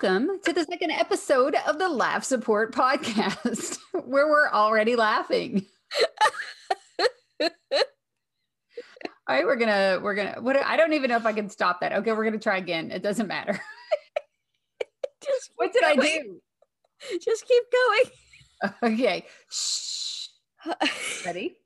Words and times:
Welcome 0.00 0.40
to 0.44 0.52
the 0.54 0.64
second 0.64 0.92
episode 0.92 1.54
of 1.66 1.78
the 1.78 1.88
Laugh 1.88 2.24
Support 2.24 2.74
Podcast, 2.74 3.76
where 3.92 4.26
we're 4.28 4.48
already 4.48 4.96
laughing. 4.96 5.66
All 7.42 7.48
right, 9.28 9.44
we're 9.44 9.56
gonna 9.56 9.98
we're 10.02 10.14
gonna 10.14 10.36
what 10.40 10.56
I 10.56 10.78
don't 10.78 10.94
even 10.94 11.10
know 11.10 11.16
if 11.16 11.26
I 11.26 11.34
can 11.34 11.50
stop 11.50 11.80
that. 11.80 11.92
Okay, 11.92 12.12
we're 12.12 12.24
gonna 12.24 12.38
try 12.38 12.56
again. 12.56 12.90
It 12.90 13.02
doesn't 13.02 13.26
matter. 13.26 13.52
Just 15.22 15.50
what 15.56 15.72
did 15.72 15.84
I 15.84 15.96
do? 15.96 16.40
Just 17.22 17.46
keep 17.46 17.64
going. 17.70 18.94
Okay. 18.94 19.26
Shh. 19.50 20.28
Ready? 21.26 21.56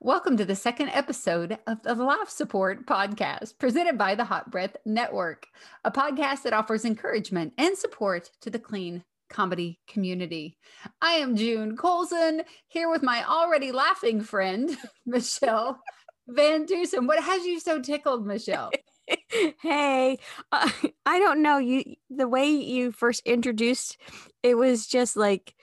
Welcome 0.00 0.36
to 0.36 0.44
the 0.44 0.56
second 0.56 0.90
episode 0.90 1.58
of 1.66 1.82
the 1.82 1.94
Laugh 1.94 2.28
Support 2.28 2.86
Podcast, 2.86 3.58
presented 3.58 3.96
by 3.96 4.14
the 4.14 4.24
Hot 4.24 4.50
Breath 4.50 4.76
Network, 4.84 5.46
a 5.84 5.90
podcast 5.90 6.42
that 6.42 6.52
offers 6.52 6.84
encouragement 6.84 7.54
and 7.58 7.76
support 7.76 8.30
to 8.42 8.50
the 8.50 8.58
clean 8.58 9.04
comedy 9.28 9.78
community. 9.86 10.58
I 11.00 11.12
am 11.12 11.36
June 11.36 11.76
Colson 11.76 12.42
here 12.68 12.90
with 12.90 13.02
my 13.02 13.24
already 13.24 13.72
laughing 13.72 14.20
friend, 14.20 14.76
Michelle 15.06 15.80
Van 16.28 16.66
Dusen. 16.66 17.06
What 17.06 17.22
has 17.22 17.44
you 17.44 17.60
so 17.60 17.80
tickled, 17.80 18.26
Michelle? 18.26 18.70
hey, 19.60 20.18
uh, 20.52 20.70
I 21.06 21.18
don't 21.18 21.42
know 21.42 21.58
you. 21.58 21.96
The 22.10 22.28
way 22.28 22.48
you 22.48 22.92
first 22.92 23.22
introduced, 23.24 23.96
it 24.42 24.56
was 24.56 24.86
just 24.86 25.16
like 25.16 25.54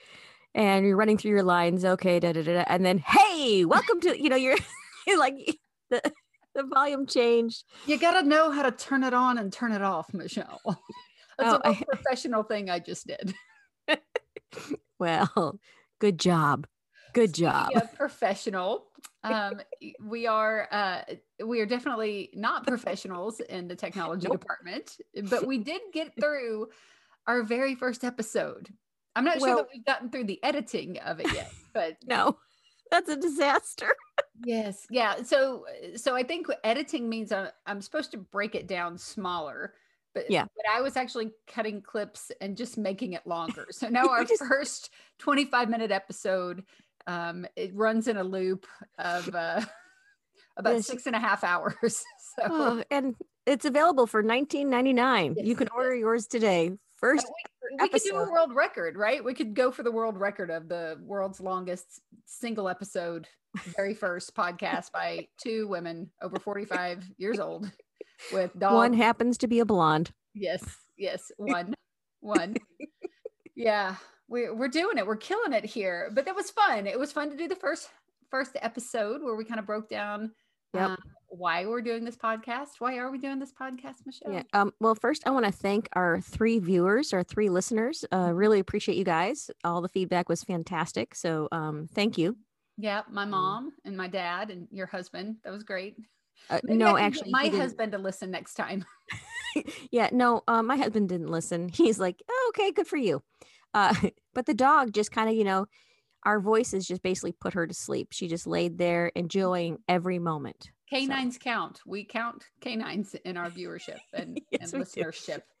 and 0.58 0.84
you're 0.84 0.96
running 0.96 1.16
through 1.16 1.30
your 1.30 1.44
lines 1.44 1.84
okay 1.84 2.18
da, 2.18 2.32
da, 2.32 2.42
da, 2.42 2.52
da 2.54 2.64
and 2.66 2.84
then 2.84 2.98
hey 2.98 3.64
welcome 3.64 4.00
to 4.00 4.20
you 4.20 4.28
know 4.28 4.36
you're, 4.36 4.58
you're 5.06 5.18
like 5.18 5.34
the, 5.90 6.02
the 6.54 6.64
volume 6.64 7.06
changed. 7.06 7.64
You 7.86 7.98
got 7.98 8.20
to 8.20 8.26
know 8.26 8.50
how 8.50 8.62
to 8.62 8.72
turn 8.72 9.04
it 9.04 9.14
on 9.14 9.38
and 9.38 9.50
turn 9.50 9.72
it 9.72 9.80
off 9.80 10.12
michelle. 10.12 10.60
That's 11.38 11.54
oh, 11.54 11.60
a 11.64 11.68
I, 11.68 11.82
professional 11.88 12.42
thing 12.42 12.68
i 12.68 12.80
just 12.80 13.06
did. 13.06 13.34
Well 14.98 15.58
good 16.00 16.18
job. 16.18 16.66
Good 17.14 17.32
job 17.32 17.70
yeah, 17.72 17.86
professional. 17.96 18.86
Um, 19.24 19.60
we 20.02 20.26
are 20.26 20.68
uh, 20.70 21.02
we 21.44 21.60
are 21.60 21.66
definitely 21.66 22.30
not 22.34 22.66
professionals 22.66 23.40
in 23.40 23.68
the 23.68 23.76
technology 23.76 24.26
nope. 24.28 24.40
department 24.40 24.96
but 25.28 25.46
we 25.46 25.58
did 25.58 25.80
get 25.92 26.12
through 26.20 26.68
our 27.26 27.42
very 27.42 27.74
first 27.74 28.04
episode 28.04 28.68
I'm 29.18 29.24
not 29.24 29.40
well, 29.40 29.46
sure 29.46 29.56
that 29.56 29.68
we've 29.74 29.84
gotten 29.84 30.10
through 30.10 30.24
the 30.24 30.42
editing 30.44 30.98
of 31.00 31.18
it 31.18 31.26
yet, 31.34 31.50
but 31.74 31.96
no, 32.06 32.38
that's 32.88 33.08
a 33.08 33.16
disaster. 33.16 33.96
yes. 34.44 34.86
Yeah. 34.90 35.22
So, 35.24 35.64
so 35.96 36.14
I 36.14 36.22
think 36.22 36.46
editing 36.62 37.08
means 37.08 37.32
I'm, 37.32 37.48
I'm 37.66 37.80
supposed 37.80 38.12
to 38.12 38.18
break 38.18 38.54
it 38.54 38.68
down 38.68 38.96
smaller, 38.96 39.74
but 40.14 40.30
yeah, 40.30 40.44
but 40.44 40.66
I 40.72 40.82
was 40.82 40.96
actually 40.96 41.32
cutting 41.48 41.82
clips 41.82 42.30
and 42.40 42.56
just 42.56 42.78
making 42.78 43.14
it 43.14 43.26
longer. 43.26 43.66
So 43.72 43.88
now 43.90 44.06
our 44.08 44.24
just... 44.24 44.44
first 44.44 44.90
25 45.18 45.68
minute 45.68 45.90
episode, 45.90 46.62
um, 47.08 47.44
it 47.56 47.74
runs 47.74 48.06
in 48.06 48.18
a 48.18 48.24
loop 48.24 48.66
of, 48.98 49.34
uh, 49.34 49.62
about 50.56 50.74
yes. 50.74 50.86
six 50.86 51.06
and 51.06 51.16
a 51.16 51.20
half 51.20 51.42
hours. 51.42 52.04
So, 52.38 52.46
oh, 52.48 52.84
and 52.88 53.16
it's 53.46 53.64
available 53.64 54.06
for 54.06 54.22
19.99. 54.22 55.34
Yes, 55.36 55.46
you 55.46 55.56
can 55.56 55.68
order 55.74 55.92
yours 55.92 56.28
today. 56.28 56.70
First 56.94 57.26
we 57.80 57.88
could 57.88 58.02
do 58.02 58.16
a 58.16 58.30
world 58.30 58.54
record, 58.54 58.96
right? 58.96 59.22
We 59.24 59.34
could 59.34 59.54
go 59.54 59.70
for 59.70 59.82
the 59.82 59.92
world 59.92 60.18
record 60.18 60.50
of 60.50 60.68
the 60.68 60.98
world's 61.02 61.40
longest 61.40 62.00
single 62.26 62.68
episode, 62.68 63.26
very 63.76 63.94
first 63.94 64.34
podcast 64.34 64.92
by 64.92 65.28
two 65.42 65.68
women 65.68 66.10
over 66.22 66.38
45 66.38 67.04
years 67.16 67.38
old 67.38 67.70
with 68.32 68.58
dogs. 68.58 68.74
One 68.74 68.92
happens 68.92 69.38
to 69.38 69.48
be 69.48 69.60
a 69.60 69.64
blonde. 69.64 70.10
Yes, 70.34 70.62
yes, 70.96 71.32
one, 71.36 71.74
one. 72.20 72.56
Yeah, 73.54 73.96
we're 74.28 74.54
we're 74.54 74.68
doing 74.68 74.98
it. 74.98 75.06
We're 75.06 75.16
killing 75.16 75.52
it 75.52 75.64
here. 75.64 76.10
But 76.14 76.26
that 76.26 76.36
was 76.36 76.50
fun. 76.50 76.86
It 76.86 76.98
was 76.98 77.12
fun 77.12 77.30
to 77.30 77.36
do 77.36 77.48
the 77.48 77.56
first 77.56 77.88
first 78.30 78.56
episode 78.60 79.22
where 79.22 79.34
we 79.36 79.44
kind 79.44 79.58
of 79.58 79.66
broke 79.66 79.88
down 79.88 80.32
yep. 80.74 80.90
um, 80.90 80.98
why 81.28 81.66
we're 81.66 81.82
doing 81.82 82.04
this 82.04 82.16
podcast. 82.16 82.68
Why 82.78 82.96
are 82.96 83.10
we 83.10 83.18
doing 83.18 83.38
this 83.38 83.52
podcast, 83.52 84.06
Michelle? 84.06 84.32
Yeah. 84.32 84.42
Um, 84.52 84.72
well, 84.80 84.94
first, 84.94 85.22
I 85.26 85.30
want 85.30 85.44
to 85.46 85.52
thank 85.52 85.88
our 85.92 86.20
three 86.20 86.58
viewers, 86.58 87.12
our 87.12 87.22
three 87.22 87.48
listeners. 87.48 88.04
Uh, 88.12 88.32
really 88.32 88.58
appreciate 88.58 88.96
you 88.96 89.04
guys. 89.04 89.50
All 89.64 89.80
the 89.80 89.88
feedback 89.88 90.28
was 90.28 90.42
fantastic. 90.42 91.14
So 91.14 91.48
um, 91.52 91.88
thank 91.94 92.18
you. 92.18 92.36
Yeah. 92.76 93.02
My 93.10 93.24
um, 93.24 93.30
mom 93.30 93.72
and 93.84 93.96
my 93.96 94.08
dad 94.08 94.50
and 94.50 94.68
your 94.70 94.86
husband. 94.86 95.36
That 95.44 95.52
was 95.52 95.64
great. 95.64 95.96
Uh, 96.48 96.60
no, 96.64 96.96
actually, 96.96 97.32
my 97.32 97.48
husband 97.48 97.92
to 97.92 97.98
listen 97.98 98.30
next 98.30 98.54
time. 98.54 98.84
yeah. 99.90 100.08
No, 100.12 100.42
uh, 100.46 100.62
my 100.62 100.76
husband 100.76 101.08
didn't 101.08 101.30
listen. 101.30 101.68
He's 101.68 101.98
like, 101.98 102.22
oh, 102.28 102.52
okay, 102.54 102.72
good 102.72 102.86
for 102.86 102.96
you. 102.96 103.22
Uh, 103.74 103.94
but 104.34 104.46
the 104.46 104.54
dog 104.54 104.92
just 104.92 105.12
kind 105.12 105.28
of, 105.28 105.34
you 105.34 105.44
know, 105.44 105.66
our 106.24 106.40
voices 106.40 106.86
just 106.86 107.02
basically 107.02 107.32
put 107.32 107.54
her 107.54 107.66
to 107.66 107.74
sleep. 107.74 108.08
She 108.10 108.28
just 108.28 108.46
laid 108.46 108.78
there 108.78 109.12
enjoying 109.14 109.78
every 109.88 110.18
moment. 110.18 110.70
Canines 110.90 111.34
so. 111.34 111.40
count. 111.40 111.80
We 111.86 112.04
count 112.04 112.44
canines 112.60 113.14
in 113.24 113.36
our 113.36 113.50
viewership 113.50 113.98
and, 114.12 114.40
yes, 114.50 114.72
and 114.72 114.84
listenership. 114.84 115.42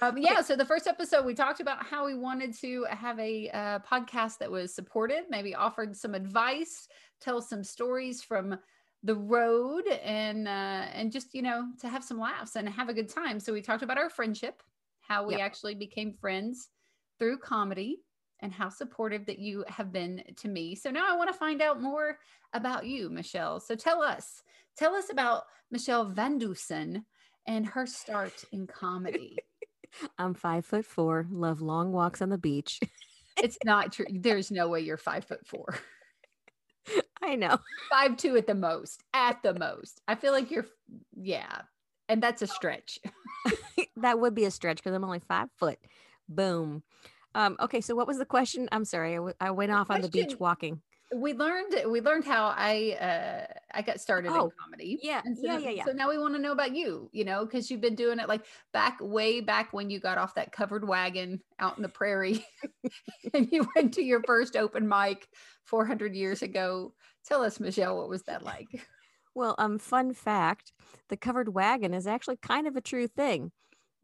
Um, 0.00 0.16
yeah, 0.16 0.40
so 0.40 0.56
the 0.56 0.64
first 0.64 0.86
episode 0.86 1.26
we 1.26 1.34
talked 1.34 1.60
about 1.60 1.84
how 1.84 2.06
we 2.06 2.14
wanted 2.14 2.54
to 2.60 2.86
have 2.88 3.18
a 3.18 3.50
uh, 3.50 3.78
podcast 3.80 4.38
that 4.38 4.50
was 4.50 4.74
supported, 4.74 5.24
maybe 5.28 5.54
offered 5.54 5.94
some 5.94 6.14
advice, 6.14 6.88
tell 7.20 7.42
some 7.42 7.62
stories 7.62 8.22
from 8.22 8.58
the 9.02 9.14
road, 9.14 9.86
and 10.02 10.48
uh, 10.48 10.86
and 10.94 11.12
just 11.12 11.34
you 11.34 11.42
know 11.42 11.66
to 11.80 11.90
have 11.90 12.02
some 12.02 12.18
laughs 12.18 12.56
and 12.56 12.66
have 12.66 12.88
a 12.88 12.94
good 12.94 13.10
time. 13.10 13.38
So 13.38 13.52
we 13.52 13.60
talked 13.60 13.82
about 13.82 13.98
our 13.98 14.08
friendship, 14.08 14.62
how 15.00 15.26
we 15.26 15.34
yep. 15.34 15.42
actually 15.42 15.74
became 15.74 16.14
friends 16.14 16.70
through 17.18 17.36
comedy, 17.36 17.98
and 18.40 18.52
how 18.52 18.68
supportive 18.68 19.26
that 19.26 19.38
you 19.38 19.64
have 19.68 19.92
been 19.92 20.22
to 20.36 20.48
me. 20.48 20.74
So 20.74 20.90
now 20.90 21.06
I 21.08 21.16
want 21.16 21.30
to 21.32 21.38
find 21.38 21.62
out 21.62 21.80
more 21.80 22.18
about 22.52 22.86
you, 22.86 23.08
Michelle. 23.08 23.60
So 23.60 23.74
tell 23.74 24.02
us, 24.02 24.42
tell 24.76 24.94
us 24.94 25.10
about 25.10 25.44
Michelle 25.70 26.04
Van 26.04 26.38
Dusen 26.38 27.04
and 27.46 27.66
her 27.66 27.86
start 27.86 28.44
in 28.52 28.66
comedy. 28.66 29.36
I'm 30.18 30.34
five 30.34 30.66
foot 30.66 30.84
four, 30.84 31.26
love 31.30 31.60
long 31.60 31.92
walks 31.92 32.20
on 32.20 32.28
the 32.28 32.38
beach. 32.38 32.80
it's 33.42 33.58
not 33.64 33.92
true. 33.92 34.06
There's 34.10 34.50
no 34.50 34.68
way 34.68 34.80
you're 34.80 34.96
five 34.96 35.24
foot 35.24 35.46
four. 35.46 35.78
I 37.22 37.34
know. 37.34 37.58
Five 37.90 38.16
two 38.16 38.36
at 38.36 38.46
the 38.46 38.54
most. 38.54 39.02
At 39.14 39.42
the 39.42 39.54
most. 39.54 40.00
I 40.06 40.14
feel 40.14 40.32
like 40.32 40.50
you're 40.50 40.66
yeah. 41.16 41.62
And 42.08 42.22
that's 42.22 42.42
a 42.42 42.46
stretch. 42.46 43.00
that 43.96 44.20
would 44.20 44.34
be 44.34 44.44
a 44.44 44.50
stretch 44.50 44.76
because 44.76 44.94
I'm 44.94 45.04
only 45.04 45.20
five 45.20 45.48
foot. 45.56 45.78
Boom. 46.28 46.82
Um, 47.36 47.54
okay, 47.60 47.82
so 47.82 47.94
what 47.94 48.06
was 48.06 48.16
the 48.16 48.24
question? 48.24 48.66
I'm 48.72 48.86
sorry, 48.86 49.12
I, 49.12 49.16
w- 49.16 49.34
I 49.38 49.50
went 49.50 49.70
off 49.70 49.90
on 49.90 50.00
the 50.00 50.08
beach 50.08 50.40
walking. 50.40 50.80
We 51.14 51.34
learned 51.34 51.76
we 51.86 52.00
learned 52.00 52.24
how 52.24 52.46
I 52.56 52.96
uh, 52.98 53.54
I 53.74 53.82
got 53.82 54.00
started 54.00 54.32
oh, 54.32 54.46
in 54.46 54.50
comedy. 54.58 54.98
Yeah, 55.02 55.22
so, 55.22 55.30
yeah, 55.42 55.58
yeah, 55.58 55.70
yeah. 55.70 55.84
So 55.84 55.92
now 55.92 56.08
we 56.08 56.18
want 56.18 56.34
to 56.34 56.40
know 56.40 56.52
about 56.52 56.74
you, 56.74 57.10
you 57.12 57.24
know, 57.24 57.44
because 57.44 57.70
you've 57.70 57.82
been 57.82 57.94
doing 57.94 58.18
it 58.18 58.28
like 58.28 58.44
back 58.72 58.98
way 59.02 59.42
back 59.42 59.74
when 59.74 59.90
you 59.90 60.00
got 60.00 60.16
off 60.16 60.34
that 60.36 60.50
covered 60.50 60.88
wagon 60.88 61.42
out 61.58 61.76
in 61.76 61.82
the 61.82 61.90
prairie, 61.90 62.44
and 63.34 63.52
you 63.52 63.68
went 63.76 63.92
to 63.94 64.02
your 64.02 64.22
first 64.22 64.56
open 64.56 64.88
mic 64.88 65.28
400 65.64 66.14
years 66.14 66.40
ago. 66.40 66.94
Tell 67.26 67.44
us, 67.44 67.60
Michelle, 67.60 67.98
what 67.98 68.08
was 68.08 68.22
that 68.24 68.42
like? 68.42 68.68
Well, 69.34 69.54
um, 69.58 69.78
fun 69.78 70.14
fact: 70.14 70.72
the 71.10 71.16
covered 71.18 71.52
wagon 71.52 71.92
is 71.92 72.06
actually 72.06 72.38
kind 72.38 72.66
of 72.66 72.74
a 72.74 72.80
true 72.80 73.06
thing 73.06 73.52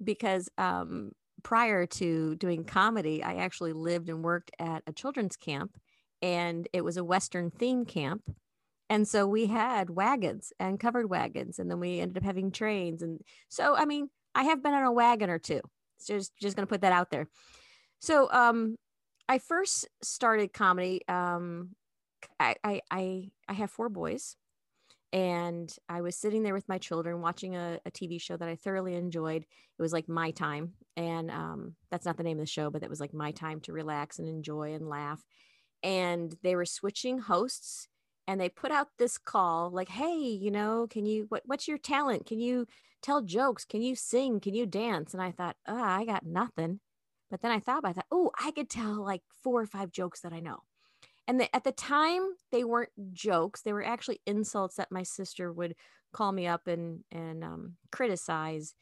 because 0.04 0.50
um 0.58 1.12
prior 1.42 1.86
to 1.86 2.36
doing 2.36 2.64
comedy, 2.64 3.22
I 3.22 3.34
actually 3.36 3.72
lived 3.72 4.08
and 4.08 4.22
worked 4.22 4.50
at 4.58 4.82
a 4.86 4.92
children's 4.92 5.36
camp, 5.36 5.76
and 6.20 6.68
it 6.72 6.82
was 6.82 6.96
a 6.96 7.04
Western 7.04 7.50
theme 7.50 7.84
camp. 7.84 8.22
And 8.90 9.08
so 9.08 9.26
we 9.26 9.46
had 9.46 9.90
wagons 9.90 10.52
and 10.60 10.78
covered 10.78 11.08
wagons, 11.08 11.58
and 11.58 11.70
then 11.70 11.80
we 11.80 12.00
ended 12.00 12.18
up 12.18 12.24
having 12.24 12.50
trains. 12.50 13.02
And 13.02 13.20
so, 13.48 13.74
I 13.74 13.86
mean, 13.86 14.10
I 14.34 14.44
have 14.44 14.62
been 14.62 14.74
on 14.74 14.84
a 14.84 14.92
wagon 14.92 15.30
or 15.30 15.38
two. 15.38 15.60
So 15.98 16.14
just 16.14 16.36
just 16.38 16.56
going 16.56 16.66
to 16.66 16.70
put 16.70 16.82
that 16.82 16.92
out 16.92 17.10
there. 17.10 17.28
So, 18.00 18.30
um, 18.32 18.76
I 19.28 19.38
first 19.38 19.88
started 20.02 20.52
comedy. 20.52 21.00
Um, 21.08 21.70
I, 22.38 22.56
I 22.62 22.80
I 22.90 23.30
I 23.48 23.52
have 23.54 23.70
four 23.70 23.88
boys, 23.88 24.36
and 25.12 25.74
I 25.88 26.00
was 26.00 26.16
sitting 26.16 26.42
there 26.42 26.54
with 26.54 26.68
my 26.68 26.78
children 26.78 27.20
watching 27.20 27.54
a, 27.54 27.78
a, 27.84 27.90
TV 27.90 28.20
show 28.20 28.36
that 28.36 28.48
I 28.48 28.56
thoroughly 28.56 28.94
enjoyed. 28.94 29.42
It 29.42 29.82
was 29.82 29.92
like 29.92 30.08
my 30.08 30.30
time, 30.30 30.72
and 30.96 31.30
um, 31.30 31.74
that's 31.90 32.06
not 32.06 32.16
the 32.16 32.22
name 32.22 32.38
of 32.38 32.42
the 32.42 32.50
show, 32.50 32.70
but 32.70 32.82
it 32.82 32.88
was 32.88 33.00
like 33.00 33.12
my 33.12 33.30
time 33.32 33.60
to 33.62 33.72
relax 33.72 34.18
and 34.18 34.26
enjoy 34.26 34.72
and 34.72 34.88
laugh. 34.88 35.22
And 35.82 36.34
they 36.42 36.56
were 36.56 36.64
switching 36.64 37.18
hosts, 37.18 37.88
and 38.26 38.40
they 38.40 38.48
put 38.48 38.70
out 38.70 38.88
this 38.98 39.18
call 39.18 39.70
like, 39.70 39.90
"Hey, 39.90 40.16
you 40.16 40.50
know, 40.50 40.86
can 40.88 41.04
you 41.04 41.26
what, 41.28 41.42
what's 41.44 41.68
your 41.68 41.78
talent? 41.78 42.24
Can 42.26 42.40
you 42.40 42.66
tell 43.02 43.20
jokes? 43.20 43.64
Can 43.66 43.82
you 43.82 43.94
sing? 43.94 44.40
Can 44.40 44.54
you 44.54 44.64
dance?" 44.64 45.12
And 45.12 45.22
I 45.22 45.30
thought, 45.32 45.56
"Oh, 45.68 45.82
I 45.82 46.06
got 46.06 46.24
nothing." 46.24 46.80
But 47.30 47.42
then 47.42 47.50
I 47.50 47.60
thought 47.60 47.78
about 47.80 47.96
that. 47.96 48.06
Oh, 48.10 48.30
I 48.38 48.50
could 48.50 48.70
tell 48.70 49.02
like 49.04 49.22
four 49.42 49.60
or 49.60 49.66
five 49.66 49.90
jokes 49.90 50.20
that 50.20 50.32
I 50.32 50.40
know 50.40 50.60
and 51.32 51.40
the, 51.40 51.56
at 51.56 51.64
the 51.64 51.72
time 51.72 52.20
they 52.50 52.62
weren't 52.62 52.90
jokes 53.14 53.62
they 53.62 53.72
were 53.72 53.82
actually 53.84 54.20
insults 54.26 54.76
that 54.76 54.92
my 54.92 55.02
sister 55.02 55.50
would 55.50 55.74
call 56.12 56.30
me 56.30 56.46
up 56.46 56.66
and 56.66 57.04
and 57.10 57.42
um, 57.42 57.76
criticize 57.90 58.74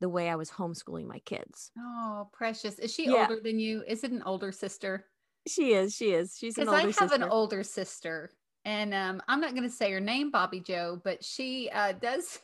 the 0.00 0.08
way 0.08 0.30
I 0.30 0.36
was 0.36 0.50
homeschooling 0.50 1.06
my 1.06 1.18
kids. 1.18 1.70
Oh, 1.76 2.30
precious. 2.32 2.78
Is 2.78 2.94
she 2.94 3.08
Yeah. 3.08 3.28
older 3.28 3.40
than 3.42 3.58
you? 3.58 3.82
Is 3.86 4.04
it 4.04 4.12
an 4.12 4.22
older 4.22 4.52
sister? 4.52 5.06
She 5.46 5.74
is. 5.74 5.94
She 5.94 6.12
is. 6.12 6.36
She's 6.38 6.56
an 6.56 6.68
Because 6.68 6.84
older 6.84 6.92
I 6.92 7.02
have 7.02 7.10
sister. 7.10 7.24
an 7.24 7.30
older 7.30 7.62
sister, 7.62 8.30
and 8.64 8.94
um, 8.94 9.20
I'm 9.28 9.40
not 9.40 9.50
going 9.50 9.68
to 9.68 9.70
say 9.70 9.90
her 9.92 10.00
name, 10.00 10.30
Bobby 10.30 10.60
Joe, 10.60 11.00
but 11.04 11.22
she 11.22 11.68
uh, 11.70 11.92
does, 11.92 12.38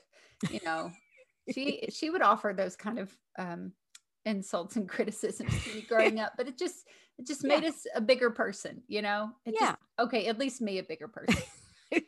you 0.51 0.61
know, 0.65 0.91
she 1.53 1.87
she 1.91 2.11
would 2.11 2.23
offer 2.23 2.53
those 2.55 2.77
kind 2.77 2.99
of 2.99 3.17
um, 3.39 3.73
insults 4.27 4.77
and 4.77 4.89
criticisms 4.97 5.55
growing 5.89 6.21
up, 6.21 6.33
but 6.37 6.49
it 6.49 6.59
just 6.59 6.87
it 7.19 7.27
just 7.27 7.45
made 7.45 7.65
us 7.65 7.87
a 7.95 8.01
bigger 8.01 8.31
person, 8.31 8.83
you 8.89 9.03
know. 9.03 9.31
It 9.47 9.55
Yeah. 9.55 9.69
Just, 9.69 9.79
okay, 10.01 10.27
at 10.27 10.39
least 10.39 10.61
me 10.61 10.79
a 10.79 10.83
bigger 10.83 11.09
person. 11.09 11.43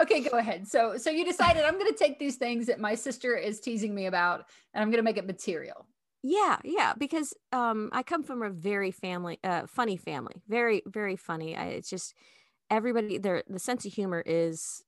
okay, 0.00 0.20
go 0.20 0.38
ahead. 0.38 0.66
So 0.66 0.96
so 0.96 1.10
you 1.10 1.24
decided 1.24 1.64
I'm 1.64 1.78
going 1.78 1.92
to 1.92 1.98
take 1.98 2.18
these 2.18 2.36
things 2.36 2.66
that 2.66 2.80
my 2.80 2.94
sister 2.94 3.36
is 3.36 3.60
teasing 3.60 3.94
me 3.94 4.06
about, 4.06 4.46
and 4.74 4.82
I'm 4.82 4.88
going 4.90 4.98
to 4.98 5.04
make 5.04 5.18
it 5.18 5.26
material. 5.26 5.86
Yeah, 6.22 6.58
yeah, 6.64 6.94
because 6.98 7.34
um, 7.52 7.90
I 7.92 8.02
come 8.02 8.24
from 8.24 8.42
a 8.42 8.50
very 8.50 8.90
family, 8.90 9.38
uh, 9.44 9.66
funny 9.68 9.96
family, 9.96 10.42
very, 10.48 10.82
very 10.84 11.14
funny. 11.14 11.56
I, 11.56 11.66
it's 11.66 11.88
just 11.88 12.14
everybody 12.68 13.18
there. 13.18 13.44
The 13.46 13.60
sense 13.60 13.86
of 13.86 13.92
humor 13.92 14.24
is, 14.26 14.82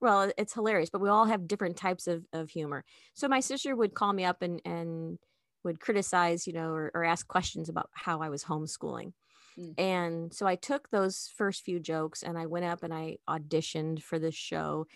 well, 0.00 0.32
it's 0.38 0.54
hilarious, 0.54 0.88
but 0.88 1.02
we 1.02 1.10
all 1.10 1.26
have 1.26 1.46
different 1.46 1.76
types 1.76 2.06
of 2.06 2.24
of 2.32 2.48
humor. 2.48 2.84
So 3.12 3.28
my 3.28 3.40
sister 3.40 3.76
would 3.76 3.92
call 3.94 4.14
me 4.14 4.24
up 4.24 4.40
and 4.40 4.62
and 4.64 5.18
would 5.64 5.80
criticize, 5.80 6.46
you 6.46 6.52
know, 6.52 6.70
or, 6.70 6.90
or 6.94 7.04
ask 7.04 7.26
questions 7.28 7.68
about 7.68 7.90
how 7.94 8.20
I 8.20 8.28
was 8.28 8.44
homeschooling. 8.44 9.12
Mm. 9.58 9.74
And 9.78 10.34
so 10.34 10.46
I 10.46 10.56
took 10.56 10.90
those 10.90 11.32
first 11.34 11.64
few 11.64 11.80
jokes 11.80 12.22
and 12.22 12.38
I 12.38 12.46
went 12.46 12.64
up 12.64 12.82
and 12.82 12.94
I 12.94 13.18
auditioned 13.28 14.02
for 14.02 14.18
this 14.18 14.34
show, 14.34 14.86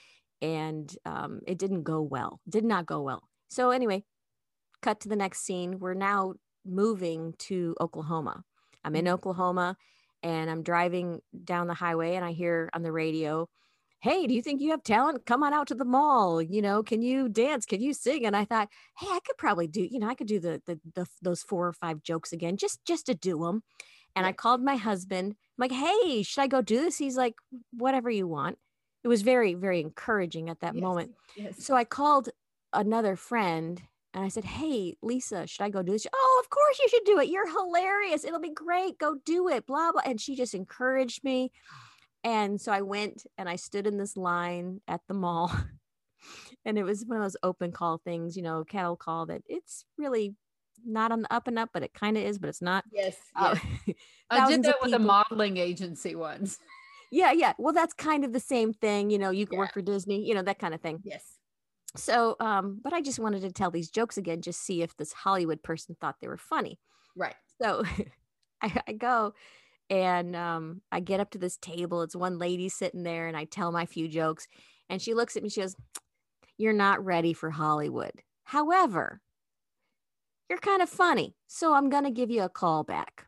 and 0.41 0.95
um, 1.05 1.41
it 1.47 1.59
didn't 1.59 1.83
go 1.85 2.01
well. 2.03 2.41
Did 2.49 2.65
not 2.65 2.87
go 2.87 3.03
well. 3.03 3.29
So 3.49 3.71
anyway, 3.71 4.05
cut 4.83 5.01
to 5.01 5.09
the 5.09 5.17
next 5.17 5.41
scene. 5.41 5.79
We're 5.79 5.95
now 5.95 6.35
moving 6.65 7.35
to 7.39 7.75
Oklahoma. 7.81 8.45
I'm 8.85 8.97
in 8.97 9.05
Mhm. 9.07 9.13
Oklahoma 9.15 9.77
and 10.23 10.51
I'm 10.51 10.63
driving 10.63 11.21
down 11.45 11.67
the 11.67 11.75
highway 11.75 12.15
and 12.15 12.25
I 12.25 12.33
hear 12.33 12.71
on 12.73 12.83
the 12.83 12.93
radio, 12.93 13.49
Hey, 14.03 14.27
do 14.27 14.35
you 14.35 14.43
think 14.43 14.61
you 14.61 14.71
have 14.73 14.83
talent? 14.83 15.27
Come 15.27 15.45
on 15.45 15.53
out 15.55 15.69
to 15.69 15.77
the 15.77 15.85
mall. 15.85 16.43
You 16.43 16.61
know, 16.61 16.83
can 16.83 17.03
you 17.03 17.29
dance? 17.29 17.65
Can 17.65 17.81
you 17.81 17.95
sing? 17.95 18.27
And 18.27 18.37
I 18.37 18.45
thought, 18.45 18.69
Hey, 18.99 19.07
I 19.09 19.21
could 19.25 19.39
probably 19.39 19.69
do, 19.69 19.87
you 19.89 20.01
know, 20.01 20.09
I 20.09 20.17
could 20.17 20.27
do 20.27 20.41
the, 20.41 20.61
the, 20.67 20.81
the 20.97 21.07
those 21.23 21.43
four 21.43 21.69
or 21.69 21.73
five 21.73 22.03
jokes 22.03 22.33
again, 22.33 22.57
just, 22.57 22.85
just 22.85 23.07
to 23.07 23.15
do 23.15 23.39
them. 23.39 23.63
And 24.17 24.27
I 24.27 24.33
called 24.33 24.61
my 24.61 24.75
husband. 24.75 25.29
I'm 25.37 25.37
like, 25.57 25.71
Hey, 25.71 26.25
should 26.25 26.43
I 26.43 26.49
go 26.49 26.61
do 26.63 26.81
this? 26.81 26.99
He's 26.99 27.17
like, 27.17 27.35
whatever 27.73 28.11
you 28.11 28.27
want. 28.27 28.59
It 29.05 29.09
was 29.09 29.23
very, 29.23 29.55
very 29.55 29.81
encouraging 29.81 30.51
at 30.51 30.61
that 30.61 30.75
Yes, 30.75 30.83
moment. 30.83 31.13
Yes. 31.37 31.65
So 31.65 31.77
I 31.77 31.85
called 31.85 32.29
another 32.73 33.15
friend 33.15 33.81
and 34.15 34.25
I 34.25 34.29
said, 34.29 34.45
Hey, 34.45 34.97
Lisa, 35.01 35.47
should 35.47 35.63
I 35.63 35.71
go 35.71 35.81
do 35.85 35.93
this? 35.93 36.03
She- 36.03 36.09
Oh, 36.13 36.43
of 36.43 36.51
course 36.51 36.81
you 36.81 36.89
should 36.89 37.05
do 37.05 37.21
it. 37.21 37.29
You're 37.29 37.49
hilarious. 37.49 38.25
It'll 38.25 38.41
be 38.41 38.51
great. 38.51 38.99
Go 38.99 39.15
do 39.25 39.49
it. 39.49 39.65
Blah, 39.65 39.93
blah. 39.93 40.03
And 40.05 40.21
she 40.21 40.35
just 40.35 40.55
encouraged 40.55 41.23
me. 41.23 41.53
And 42.25 42.61
so 42.61 42.73
I 42.73 42.83
went 42.83 43.27
and 43.37 43.49
I 43.49 43.57
stood 43.57 43.87
in 43.87 43.99
this 43.99 44.17
line 44.17 44.81
at 44.87 45.01
the 45.09 45.15
mall. 45.15 45.53
and 46.65 46.79
it 46.79 46.85
was 46.85 47.05
one 47.05 47.19
of 47.19 47.25
those 47.25 47.37
open 47.43 47.73
call 47.73 47.99
things, 47.99 48.37
you 48.37 48.43
know, 48.43 48.65
cattle 48.65 48.97
call 48.97 49.27
that 49.27 49.43
it's 49.47 49.85
really 49.99 50.35
not 50.85 51.13
on 51.13 51.23
the 51.23 51.33
up 51.33 51.49
and 51.49 51.59
up, 51.59 51.71
but 51.73 51.83
it 51.83 51.95
kind 51.95 52.17
of 52.17 52.25
is, 52.25 52.39
but 52.39 52.49
it's 52.49 52.63
not. 52.63 52.85
Yes. 52.93 53.17
Uh, 53.37 53.57
yes. 53.87 53.97
I 54.31 54.49
did 54.49 54.63
that 54.65 54.77
with 54.83 54.95
a 54.95 54.99
modeling 54.99 55.57
agency 55.57 56.15
once. 56.15 56.59
yeah, 57.11 57.33
yeah. 57.33 57.53
Well, 57.59 57.75
that's 57.75 57.95
kind 57.95 58.25
of 58.25 58.33
the 58.33 58.41
same 58.41 58.73
thing. 58.73 59.11
You 59.11 59.19
know, 59.19 59.31
you 59.31 59.47
can 59.47 59.55
Yeah. 59.55 59.61
work 59.61 59.75
for 59.75 59.83
Disney, 59.83 60.27
you 60.27 60.35
know, 60.35 60.43
that 60.43 60.59
kind 60.59 60.75
of 60.75 60.81
thing. 60.81 61.01
Yes. 61.05 61.39
So, 61.95 62.37
um, 62.41 62.81
but 62.83 62.93
I 62.93 63.03
just 63.03 63.19
wanted 63.19 63.43
to 63.43 63.53
tell 63.53 63.71
these 63.71 63.91
jokes 63.91 64.17
again, 64.17 64.41
just 64.41 64.63
see 64.63 64.83
if 64.83 64.97
this 64.97 65.13
Hollywood 65.13 65.63
person 65.63 65.97
thought 66.01 66.17
they 66.21 66.29
were 66.29 66.39
funny. 66.39 66.79
Right. 67.15 67.35
So 67.61 67.85
I, 68.63 68.83
I 68.87 68.93
go 68.93 69.35
and 69.91 70.35
um, 70.37 70.83
I 70.91 71.01
get 71.01 71.21
up 71.21 71.31
to 71.33 71.39
this 71.39 71.57
table. 71.59 72.03
It's 72.03 72.17
one 72.17 72.39
lady 72.39 72.69
sitting 72.69 73.03
there, 73.03 73.29
and 73.29 73.37
I 73.37 73.45
tell 73.45 73.73
my 73.73 73.87
few 73.87 74.09
jokes. 74.09 74.47
And 74.89 75.01
she 75.01 75.15
looks 75.15 75.37
at 75.37 75.43
me, 75.43 75.49
she 75.49 75.61
goes, 75.61 75.77
You're 76.59 76.73
not 76.73 77.05
ready 77.05 77.33
for 77.33 77.51
Hollywood. 77.51 78.23
However, 78.45 79.21
you're 80.49 80.59
kind 80.59 80.83
of 80.83 80.89
funny. 80.91 81.35
So 81.47 81.75
I'm 81.75 81.89
going 81.89 82.05
to 82.05 82.11
give 82.11 82.31
you 82.31 82.43
a 82.43 82.49
call 82.49 82.85
back. 82.85 83.27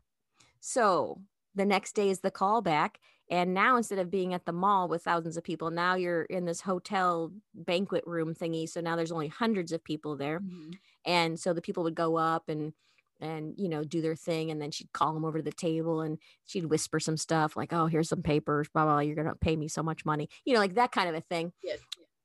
So 0.60 1.20
the 1.54 1.64
next 1.64 1.94
day 1.94 2.10
is 2.10 2.20
the 2.20 2.30
call 2.30 2.60
back. 2.60 2.98
And 3.30 3.54
now 3.54 3.76
instead 3.78 3.98
of 3.98 4.10
being 4.10 4.34
at 4.34 4.44
the 4.44 4.52
mall 4.52 4.88
with 4.88 5.02
thousands 5.02 5.38
of 5.38 5.44
people, 5.44 5.70
now 5.70 5.94
you're 5.94 6.24
in 6.24 6.44
this 6.44 6.60
hotel 6.60 7.32
banquet 7.54 8.04
room 8.06 8.34
thingy. 8.34 8.68
So 8.68 8.82
now 8.82 8.96
there's 8.96 9.12
only 9.12 9.28
hundreds 9.28 9.72
of 9.72 9.82
people 9.82 10.16
there 10.16 10.40
Mhm. 10.40 10.74
and 11.06 11.40
so 11.40 11.54
the 11.54 11.62
people 11.62 11.82
would 11.84 11.94
go 11.94 12.16
up 12.16 12.48
and 12.50 12.74
and 13.20 13.55
you 13.56 13.69
know 13.69 13.84
do 13.84 14.00
their 14.00 14.16
thing 14.16 14.50
and 14.50 14.61
then 14.61 14.70
she'd 14.70 14.93
call 14.93 15.14
them 15.14 15.25
over 15.25 15.38
to 15.38 15.44
the 15.44 15.52
table 15.52 16.00
and 16.00 16.19
she'd 16.44 16.66
whisper 16.66 16.99
some 16.99 17.16
stuff 17.16 17.56
like 17.56 17.72
oh 17.72 17.87
here's 17.87 18.08
some 18.08 18.22
papers 18.22 18.69
blah 18.75 18.84
blah, 18.84 18.94
blah 18.94 19.00
you're 19.00 19.16
gonna 19.16 19.34
pay 19.40 19.55
me 19.56 19.69
so 19.69 19.82
much 19.82 20.05
money 20.05 20.28
you 20.44 20.52
know 20.52 20.61
like 20.61 20.75
that 20.75 20.93
kind 20.93 21.08
of 21.08 21.14
a 21.14 21.20
thing 21.20 21.52
Yes. 21.62 21.78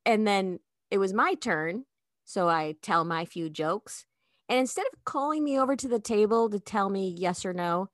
and 0.05 0.25
then 0.27 0.59
it 0.91 0.97
was 0.97 1.13
my 1.13 1.35
turn 1.35 1.85
so 2.25 2.49
i 2.49 2.75
tell 2.81 3.03
my 3.05 3.25
few 3.25 3.49
jokes 3.49 4.05
and 4.49 4.57
instead 4.59 4.85
of 4.91 5.03
calling 5.05 5.43
me 5.43 5.59
over 5.59 5.75
to 5.75 5.87
the 5.87 5.99
table 5.99 6.49
to 6.49 6.59
tell 6.59 6.89
me 6.89 7.13
yes 7.17 7.45
or 7.45 7.53
no 7.53 7.89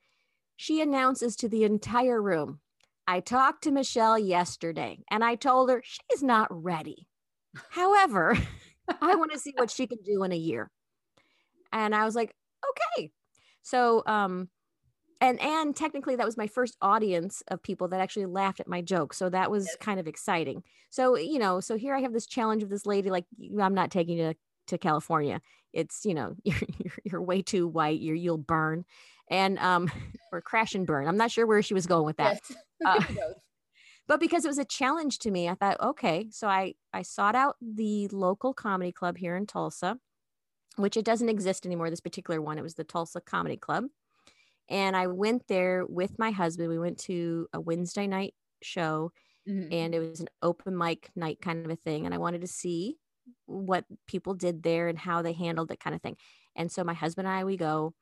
she 0.55 0.81
announces 0.81 1.35
to 1.35 1.49
the 1.49 1.63
entire 1.65 2.21
room 2.21 2.59
i 3.07 3.19
talked 3.19 3.63
to 3.65 3.71
michelle 3.71 4.17
yesterday 4.17 4.97
and 5.11 5.23
i 5.23 5.35
told 5.35 5.69
her 5.69 5.81
she's 5.83 6.23
not 6.23 6.47
ready 6.49 7.07
however 7.71 8.37
I 9.01 9.15
want 9.15 9.31
to 9.31 9.39
see 9.39 9.51
what 9.57 9.71
she 9.71 9.87
can 9.87 9.97
do 10.05 10.21
in 10.21 10.31
a 10.31 10.35
year. 10.37 10.69
And 11.71 11.95
I 11.95 12.05
was 12.05 12.13
like, 12.13 12.35
okay. 12.97 13.11
So, 13.63 14.03
um, 14.05 14.49
and 15.21 15.39
and 15.41 15.75
technically 15.75 16.15
that 16.17 16.25
was 16.25 16.37
my 16.37 16.47
first 16.47 16.77
audience 16.81 17.41
of 17.47 17.61
people 17.63 17.87
that 17.89 18.01
actually 18.01 18.25
laughed 18.25 18.59
at 18.59 18.67
my 18.67 18.81
joke. 18.81 19.13
So 19.13 19.29
that 19.29 19.49
was 19.49 19.65
Yes. 19.65 19.75
kind 19.79 19.99
of 19.99 20.07
exciting. 20.07 20.63
So, 20.89 21.15
you 21.17 21.39
know, 21.39 21.59
so 21.61 21.77
here 21.77 21.95
I 21.95 22.01
have 22.01 22.13
this 22.13 22.25
challenge 22.27 22.63
of 22.63 22.69
this 22.69 22.85
lady, 22.85 23.09
like, 23.09 23.25
I'm 23.59 23.73
not 23.73 23.91
taking 23.91 24.17
you 24.17 24.33
to, 24.33 24.35
to 24.67 24.77
California. 24.77 25.41
It's, 25.73 26.05
you 26.05 26.13
know, 26.13 26.35
you're, 26.43 26.57
you're, 26.79 26.93
you're 27.05 27.21
way 27.21 27.41
too 27.41 27.67
white. 27.67 28.01
You're, 28.01 28.15
you'll 28.15 28.37
burn 28.37 28.85
and, 29.29 29.57
um, 29.59 29.89
or 30.31 30.41
crash 30.41 30.75
and 30.75 30.85
burn. 30.85 31.07
I'm 31.07 31.17
not 31.17 31.31
sure 31.31 31.47
where 31.47 31.61
she 31.61 31.73
was 31.73 31.87
going 31.87 32.05
with 32.05 32.17
that 32.17 32.39
Yes. 32.49 32.57
Uh, 32.85 33.01
but 34.07 34.19
because 34.19 34.45
it 34.45 34.47
was 34.47 34.59
a 34.59 34.65
challenge 34.65 35.19
to 35.19 35.31
me 35.31 35.49
i 35.49 35.55
thought 35.55 35.79
okay 35.81 36.27
so 36.31 36.47
i 36.47 36.73
i 36.93 37.01
sought 37.01 37.35
out 37.35 37.55
the 37.61 38.07
local 38.09 38.53
comedy 38.53 38.91
club 38.91 39.17
here 39.17 39.35
in 39.35 39.45
tulsa 39.47 39.97
which 40.77 40.97
it 40.97 41.05
doesn't 41.05 41.29
exist 41.29 41.65
anymore 41.65 41.89
this 41.89 42.01
particular 42.01 42.41
one 42.41 42.57
it 42.57 42.63
was 42.63 42.75
the 42.75 42.83
tulsa 42.83 43.21
comedy 43.21 43.57
club. 43.57 43.85
And 44.69 44.95
i 44.97 45.07
went 45.07 45.47
there 45.47 45.85
with 45.87 46.19
my 46.19 46.31
husband 46.31 46.69
we 46.69 46.79
went 46.79 46.99
to 47.01 47.47
a 47.53 47.61
wednesday 47.61 48.07
night 48.07 48.35
show 48.63 49.11
Mhm. 49.45 49.71
and 49.71 49.95
it 49.95 49.99
was 49.99 50.21
an 50.21 50.29
open 50.43 50.77
mic 50.77 51.11
night 51.15 51.41
kind 51.41 51.65
of 51.65 51.71
a 51.71 51.75
thing 51.77 52.05
and 52.05 52.13
i 52.15 52.19
wanted 52.19 52.41
to 52.41 52.47
see 52.47 52.97
what 53.47 53.85
people 54.07 54.33
did 54.35 54.63
there 54.63 54.87
and 54.89 54.99
how 54.99 55.21
they 55.23 55.33
handled 55.33 55.71
it 55.71 55.79
kind 55.79 55.95
of 55.95 56.01
thing. 56.01 56.17
And 56.55 56.71
so 56.71 56.83
my 56.83 56.93
husband 56.95 57.27
and 57.27 57.35
i 57.37 57.43
we 57.45 57.57
go 57.57 57.95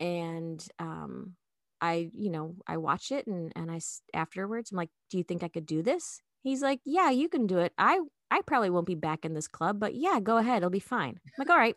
and 0.00 0.66
um 0.78 1.36
i 1.80 2.10
you 2.14 2.30
know 2.30 2.56
i 2.66 2.76
watch 2.76 3.12
it 3.12 3.26
and 3.26 3.52
and 3.56 3.70
I 3.70 3.80
afterwards 4.14 4.70
i'm 4.72 4.76
like 4.76 4.90
do 5.10 5.18
you 5.18 5.24
think 5.24 5.42
i 5.42 5.48
could 5.48 5.66
do 5.66 5.82
this? 5.82 6.22
He's 6.42 6.62
like 6.62 6.80
yeah 6.84 7.10
you 7.10 7.28
can 7.28 7.46
do 7.46 7.58
it. 7.58 7.72
I 7.78 8.00
i 8.32 8.40
probably 8.46 8.70
won't 8.70 8.86
be 8.86 8.94
back 8.94 9.24
in 9.24 9.34
this 9.34 9.46
club 9.48 9.78
but 9.78 9.94
yeah 9.94 10.18
go 10.20 10.36
ahead 10.38 10.58
it'll 10.58 10.70
be 10.70 10.78
fine 10.80 11.18
i'm 11.26 11.32
like 11.38 11.50
all 11.50 11.56
right 11.56 11.76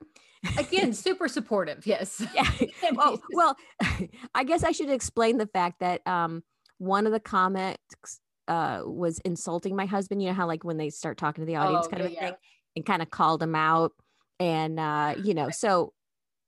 Again, 0.59 0.93
super 1.07 1.27
supportive. 1.27 1.88
Yes. 1.88 2.21
yeah 2.35 2.50
oh 3.00 3.19
well 3.33 3.57
i 4.35 4.43
guess 4.43 4.63
i 4.63 4.71
should 4.71 4.89
explain 4.89 5.38
the 5.38 5.47
fact 5.47 5.79
that 5.79 6.05
um 6.07 6.43
one 6.77 7.05
of 7.07 7.12
the 7.12 7.19
comics 7.19 8.19
uh 8.47 8.81
was 8.85 9.19
insulting 9.25 9.75
my 9.75 9.85
husband 9.88 10.21
you 10.21 10.27
know 10.29 10.35
how 10.35 10.45
like 10.45 10.63
when 10.63 10.77
they 10.77 10.89
start 10.89 11.17
talking 11.17 11.41
to 11.41 11.45
the 11.47 11.55
audience 11.55 11.88
Oh, 11.88 11.89
kind 11.89 12.01
of 12.03 12.12
a 12.12 12.13
yeah, 12.13 12.21
yeah. 12.21 12.27
thing 12.29 12.35
and 12.75 12.85
kind 12.85 13.01
of 13.01 13.09
called 13.09 13.41
him 13.41 13.55
out 13.55 13.93
and 14.39 14.79
uh 14.79 15.15
you 15.24 15.33
know 15.33 15.50
so 15.50 15.93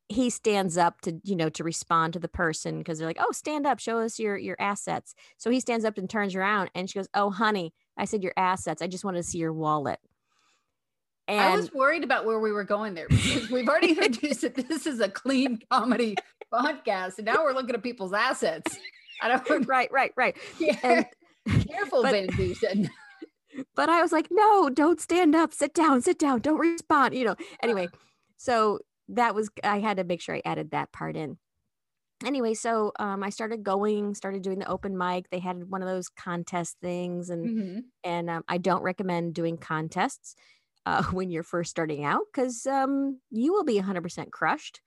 he 0.09 0.29
stands 0.29 0.77
up 0.77 1.01
to 1.01 1.19
you 1.23 1.35
know 1.35 1.49
to 1.49 1.63
respond 1.63 2.13
to 2.13 2.19
the 2.19 2.27
person 2.29 2.77
because 2.77 2.97
they're 2.97 3.07
like 3.07 3.17
oh 3.19 3.31
stand 3.31 3.65
up 3.67 3.79
show 3.79 3.99
us 3.99 4.17
your 4.19 4.37
your 4.37 4.55
assets 4.59 5.13
so 5.37 5.49
he 5.49 5.59
stands 5.59 5.83
up 5.83 5.97
and 5.97 6.09
turns 6.09 6.33
around 6.35 6.69
and 6.73 6.89
she 6.89 6.97
goes 6.97 7.09
oh 7.13 7.29
honey 7.29 7.73
i 7.97 8.05
said 8.05 8.23
your 8.23 8.33
assets 8.37 8.81
i 8.81 8.87
just 8.87 9.03
wanted 9.03 9.17
to 9.17 9.23
see 9.23 9.37
your 9.37 9.51
wallet 9.53 9.99
and 11.29 11.41
I 11.41 11.57
was 11.57 11.73
worried 11.73 12.05
about 12.05 12.25
where 12.25 12.39
we 12.39 12.53
were 12.53 12.63
going 12.63 12.93
there 12.93 13.07
because 13.09 13.49
we've 13.49 13.67
already 13.67 13.89
introduced 13.91 14.41
that 14.55 14.55
this 14.55 14.87
is 14.87 15.01
a 15.01 15.09
clean 15.09 15.59
comedy 15.69 16.15
podcast, 16.53 17.17
and 17.17 17.25
now 17.25 17.43
we're 17.43 17.51
looking 17.51 17.75
at 17.75 17.83
people's 17.83 18.13
assets. 18.13 18.77
I 19.21 19.27
don't. 19.45 19.65
right 19.67 19.91
right 19.91 20.13
right 20.15 20.37
Yeah. 20.57 20.77
and 21.45 21.67
Careful, 21.69 22.03
but- 22.03 22.11
Van 22.13 22.27
Dusen. 22.27 22.89
but 23.75 23.89
I 23.89 24.01
was 24.01 24.13
like, 24.13 24.27
no, 24.31 24.69
don't 24.69 25.01
stand 25.01 25.35
up, 25.35 25.53
sit 25.53 25.73
down, 25.73 26.01
sit 26.01 26.17
down, 26.17 26.39
don't 26.39 26.59
respond, 26.59 27.13
you 27.13 27.25
know. 27.25 27.35
Anyway, 27.61 27.89
so 28.37 28.79
that 29.09 29.35
was 29.35 29.49
I 29.63 29.79
had 29.79 29.97
to 29.97 30.03
make 30.03 30.21
sure 30.21 30.35
I 30.35 30.41
added 30.45 30.71
that 30.71 30.91
part 30.91 31.15
in. 31.15 31.37
Anyway, 32.25 32.55
so 32.55 32.91
um, 32.99 33.21
I 33.23 33.29
started 33.29 33.63
going, 33.63 34.15
started 34.15 34.41
doing 34.41 34.57
the 34.59 34.67
open 34.67 34.97
mic. 34.97 35.29
They 35.29 35.37
had 35.39 35.69
one 35.69 35.83
of 35.83 35.87
those 35.87 36.09
contest 36.09 36.77
things, 36.81 37.29
and 37.29 37.45
Mhm. 37.47 37.83
and 38.03 38.29
um, 38.29 38.43
I 38.47 38.57
don't 38.57 38.81
recommend 38.81 39.33
doing 39.35 39.57
contests. 39.57 40.35
uh, 40.85 41.03
when 41.11 41.29
you're 41.29 41.43
first 41.43 41.69
starting 41.69 42.05
out 42.05 42.21
because 42.33 42.65
um, 42.65 43.19
you 43.29 43.51
will 43.51 43.65
be 43.65 43.77
100% 43.77 44.31
crushed. 44.31 44.79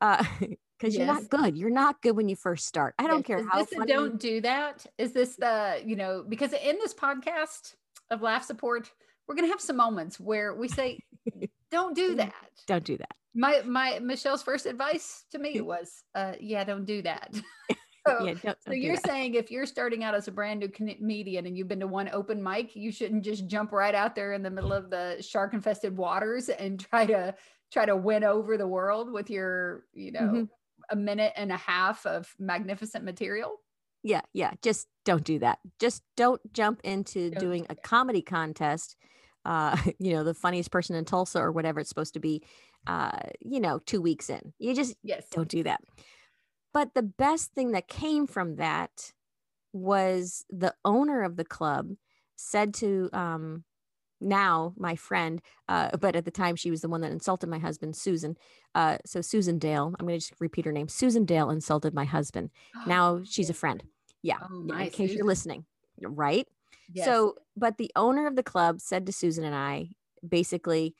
Uh, 0.00 0.22
because 0.78 0.94
yes. 0.94 0.98
you're 0.98 1.06
not 1.06 1.28
good. 1.28 1.56
You're 1.56 1.68
not 1.70 2.00
good 2.00 2.16
when 2.16 2.28
you 2.28 2.36
first 2.36 2.66
start. 2.66 2.94
I 2.98 3.06
don't 3.08 3.18
yes. 3.18 3.26
care 3.26 3.38
Is 3.40 3.46
how. 3.50 3.64
This 3.64 3.86
don't 3.88 4.20
do 4.20 4.40
that. 4.42 4.86
Is 4.98 5.12
this 5.12 5.34
the 5.36 5.82
you 5.84 5.96
know 5.96 6.24
because 6.28 6.52
in 6.52 6.76
this 6.78 6.94
podcast 6.94 7.74
of 8.10 8.22
laugh 8.22 8.44
support, 8.44 8.92
we're 9.26 9.34
gonna 9.34 9.48
have 9.48 9.60
some 9.60 9.76
moments 9.76 10.20
where 10.20 10.54
we 10.54 10.68
say, 10.68 11.00
"Don't 11.70 11.96
do 11.96 12.14
that. 12.16 12.34
Don't 12.66 12.84
do 12.84 12.96
that." 12.98 13.16
My 13.36 13.62
my 13.64 13.98
Michelle's 14.00 14.42
first 14.42 14.66
advice 14.66 15.24
to 15.30 15.38
me 15.38 15.60
was, 15.60 16.02
uh, 16.14 16.32
"Yeah, 16.40 16.64
don't 16.64 16.84
do 16.84 17.02
that." 17.02 17.34
so, 18.08 18.24
yeah, 18.24 18.32
don't, 18.32 18.42
don't 18.42 18.58
so 18.66 18.72
you're 18.72 18.96
that. 18.96 19.06
saying 19.06 19.34
if 19.34 19.50
you're 19.50 19.66
starting 19.66 20.02
out 20.02 20.14
as 20.14 20.26
a 20.26 20.32
brand 20.32 20.60
new 20.60 20.68
comedian 20.68 21.46
and 21.46 21.56
you've 21.56 21.68
been 21.68 21.80
to 21.80 21.86
one 21.86 22.08
open 22.12 22.42
mic, 22.42 22.74
you 22.74 22.90
shouldn't 22.90 23.24
just 23.24 23.46
jump 23.46 23.72
right 23.72 23.94
out 23.94 24.14
there 24.14 24.32
in 24.32 24.42
the 24.42 24.50
middle 24.50 24.72
of 24.72 24.90
the 24.90 25.18
shark 25.20 25.54
infested 25.54 25.96
waters 25.96 26.48
and 26.48 26.80
try 26.90 27.06
to 27.06 27.34
try 27.70 27.84
to 27.84 27.96
win 27.96 28.24
over 28.24 28.56
the 28.56 28.66
world 28.66 29.12
with 29.12 29.28
your 29.28 29.84
you 29.92 30.12
know 30.12 30.20
mm-hmm 30.20 30.44
a 30.90 30.96
minute 30.96 31.32
and 31.36 31.52
a 31.52 31.56
half 31.56 32.04
of 32.06 32.34
magnificent 32.38 33.04
material. 33.04 33.60
Yeah, 34.02 34.22
yeah. 34.32 34.52
Just 34.62 34.88
don't 35.04 35.24
do 35.24 35.38
that. 35.40 35.58
Just 35.80 36.02
don't 36.16 36.40
jump 36.52 36.80
into 36.84 37.30
don't 37.30 37.40
doing 37.40 37.62
do 37.62 37.68
a 37.70 37.74
comedy 37.74 38.22
contest. 38.22 38.96
Uh, 39.44 39.76
you 39.98 40.12
know, 40.12 40.24
the 40.24 40.34
funniest 40.34 40.70
person 40.70 40.96
in 40.96 41.04
Tulsa 41.04 41.40
or 41.40 41.52
whatever 41.52 41.80
it's 41.80 41.88
supposed 41.88 42.14
to 42.14 42.20
be. 42.20 42.42
Uh, 42.86 43.18
you 43.40 43.60
know, 43.60 43.78
two 43.80 44.00
weeks 44.00 44.30
in, 44.30 44.52
you 44.58 44.74
just 44.74 44.94
yes, 45.02 45.26
don't 45.30 45.48
do 45.48 45.62
that. 45.64 45.80
But 46.72 46.94
the 46.94 47.02
best 47.02 47.52
thing 47.52 47.72
that 47.72 47.88
came 47.88 48.26
from 48.26 48.56
that 48.56 49.12
was 49.72 50.44
the 50.50 50.74
owner 50.84 51.22
of 51.22 51.36
the 51.36 51.44
club 51.44 51.92
said 52.36 52.74
to 52.74 53.08
um, 53.12 53.64
now 54.20 54.74
my 54.76 54.96
friend, 54.96 55.40
uh, 55.68 55.96
but 55.96 56.16
at 56.16 56.24
the 56.24 56.30
time 56.30 56.56
she 56.56 56.70
was 56.70 56.80
the 56.80 56.88
one 56.88 57.00
that 57.02 57.12
insulted 57.12 57.48
my 57.48 57.58
husband, 57.58 57.96
Susan. 57.96 58.36
Uh, 58.74 58.98
so 59.04 59.20
Susan 59.20 59.58
Dale, 59.58 59.94
I'm 59.98 60.06
going 60.06 60.18
to 60.18 60.26
just 60.26 60.40
repeat 60.40 60.64
her 60.64 60.72
name. 60.72 60.88
Susan 60.88 61.24
Dale 61.24 61.50
insulted 61.50 61.94
my 61.94 62.04
husband. 62.04 62.50
now 62.86 63.20
she's 63.24 63.50
a 63.50 63.54
friend. 63.54 63.82
Yeah, 64.22 64.38
oh, 64.50 64.62
nice. 64.62 64.88
in 64.88 64.92
case 64.92 65.14
you're 65.14 65.26
listening, 65.26 65.64
right? 66.00 66.48
Yes. 66.92 67.06
So, 67.06 67.36
but 67.56 67.78
the 67.78 67.90
owner 67.96 68.26
of 68.26 68.36
the 68.36 68.42
club 68.42 68.80
said 68.80 69.06
to 69.06 69.12
Susan 69.12 69.44
and 69.44 69.54
I, 69.54 69.90
basically, 70.26 70.94